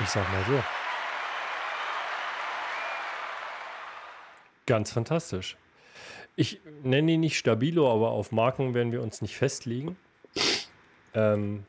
[0.13, 0.63] sag mal so.
[4.65, 5.57] Ganz fantastisch.
[6.35, 9.97] Ich nenne ihn nicht Stabilo, aber auf Marken werden wir uns nicht festlegen.
[11.13, 11.65] Ähm,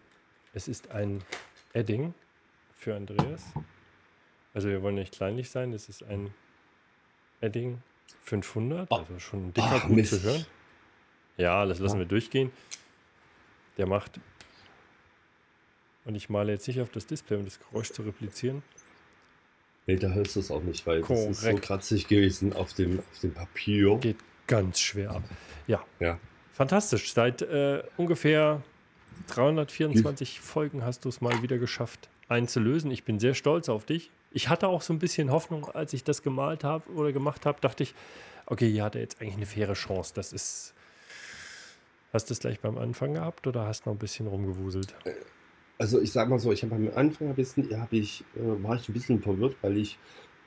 [0.54, 1.24] es ist ein
[1.72, 2.14] Edding
[2.74, 3.42] für Andreas.
[4.54, 5.72] Also wir wollen nicht kleinlich sein.
[5.72, 6.32] Es ist ein
[7.40, 7.82] Edding
[8.24, 8.96] 500, Oh.
[8.96, 10.10] also schon ein dicker Ach, gut Mist.
[10.14, 10.46] zu hören.
[11.38, 12.52] Ja, das lassen wir durchgehen.
[13.78, 14.20] Der macht.
[16.04, 18.62] Und ich male jetzt nicht auf das Display, um das Geräusch zu replizieren.
[19.86, 21.62] Nee, da hörst du es auch nicht, weil das ist so Korrekt.
[21.64, 23.96] kratzig gewesen auf dem, auf dem Papier.
[23.98, 25.22] Geht ganz schwer ab.
[25.66, 26.18] Ja, Ja.
[26.52, 27.12] fantastisch.
[27.12, 28.62] Seit äh, ungefähr
[29.28, 32.90] 324 Folgen hast du es mal wieder geschafft, einen zu lösen.
[32.90, 34.10] Ich bin sehr stolz auf dich.
[34.32, 37.60] Ich hatte auch so ein bisschen Hoffnung, als ich das gemalt habe oder gemacht habe,
[37.60, 37.94] dachte ich,
[38.46, 40.12] okay, hier hat er jetzt eigentlich eine faire Chance.
[40.14, 40.74] Das ist.
[42.12, 44.94] Hast du es gleich beim Anfang gehabt oder hast noch ein bisschen rumgewuselt?
[45.78, 48.76] Also ich sag mal so, ich habe am Anfang ein bisschen, hab ich, äh, war
[48.76, 49.98] ich ein bisschen verwirrt, weil ich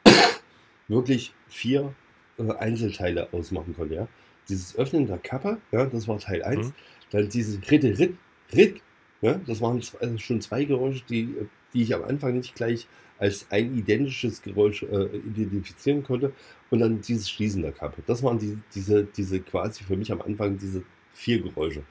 [0.88, 1.94] wirklich vier
[2.38, 3.96] äh, Einzelteile ausmachen konnte.
[3.96, 4.08] Ja?
[4.48, 6.68] Dieses Öffnen der Kappe, ja, das war Teil 1.
[6.68, 6.74] Mhm.
[7.12, 8.16] Dann dieses Ritte, Ritt,
[8.54, 8.82] Ritt,
[9.22, 12.56] ja, das waren zwei, also schon zwei Geräusche, die, äh, die ich am Anfang nicht
[12.56, 16.34] gleich als ein identisches Geräusch äh, identifizieren konnte.
[16.70, 18.02] Und dann dieses Schließen der Kappe.
[18.06, 21.84] Das waren die, diese, diese quasi für mich am Anfang diese vier Geräusche.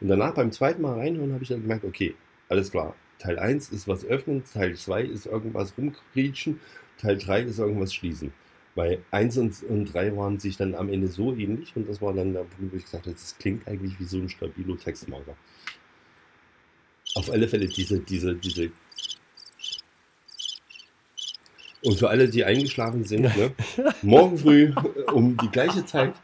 [0.00, 2.14] Und danach beim zweiten Mal reinhören habe ich dann gemerkt, okay,
[2.52, 2.94] alles klar.
[3.18, 6.60] Teil 1 ist was öffnen, Teil 2 ist irgendwas rumkriechen,
[6.98, 8.32] Teil 3 ist irgendwas schließen.
[8.74, 12.12] Weil 1 und, und 3 waren sich dann am Ende so ähnlich und das war
[12.12, 15.36] dann der Punkt, wo ich gesagt habe, das klingt eigentlich wie so ein stabilo Textmarker.
[17.14, 18.70] Auf alle Fälle diese, diese, diese.
[21.82, 23.52] Und für alle, die eingeschlafen sind, ne,
[24.02, 26.14] morgen früh äh, um die gleiche Zeit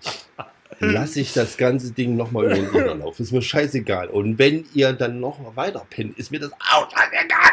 [0.81, 3.23] lasse ich das ganze Ding nochmal über den Äther laufen.
[3.23, 4.09] Ist mir scheißegal.
[4.09, 7.51] Und wenn ihr dann noch weiter pennt, ist mir das auch scheißegal.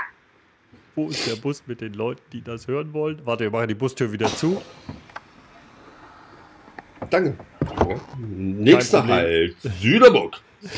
[0.96, 3.22] Wo ist der Bus mit den Leuten, die das hören wollen?
[3.26, 4.62] Warte, wir machen die Bustür wieder zu.
[7.10, 7.36] Danke.
[8.18, 9.06] Nächster.
[9.06, 10.42] Halt, Süderburg.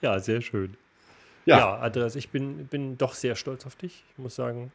[0.00, 0.76] Ja, sehr schön.
[1.46, 4.04] Ja, Ja, Andreas, ich bin, bin doch sehr stolz auf dich.
[4.12, 4.70] Ich muss sagen,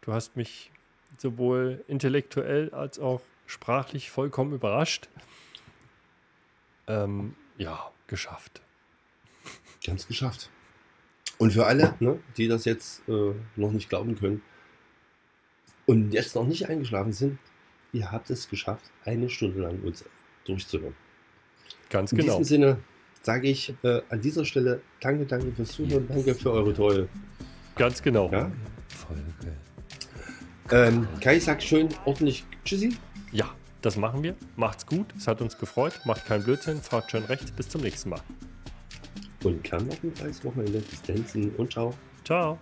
[0.00, 0.70] du hast mich
[1.18, 5.08] sowohl intellektuell als auch sprachlich vollkommen überrascht.
[6.86, 8.60] Ähm, ja, geschafft.
[9.84, 10.50] ganz geschafft.
[11.38, 14.42] Und für alle, ne, die das jetzt äh, noch nicht glauben können
[15.86, 17.38] und jetzt noch nicht eingeschlafen sind,
[17.92, 20.04] ihr habt es geschafft, eine Stunde lang uns
[20.44, 20.94] durchzuhören.
[21.90, 22.38] Ganz In genau.
[22.38, 22.78] diesem Sinne
[23.22, 27.08] sage ich äh, an dieser Stelle danke, danke fürs Zuhören, danke für eure Treue.
[27.74, 28.30] Ganz genau.
[28.30, 28.50] Ja?
[28.88, 29.22] Folge.
[30.70, 32.96] Ähm, Kai sagt schön ordentlich Tschüssi.
[33.32, 33.50] Ja,
[33.82, 34.34] das machen wir.
[34.56, 35.06] Macht's gut.
[35.16, 36.00] Es hat uns gefreut.
[36.04, 36.80] Macht keinen Blödsinn.
[36.80, 37.50] Fahrt schön rechts.
[37.50, 38.20] Bis zum nächsten Mal.
[39.44, 40.80] Und ein freies Wochenende.
[40.80, 41.94] Bis dann und ciao.
[42.24, 42.58] Ciao.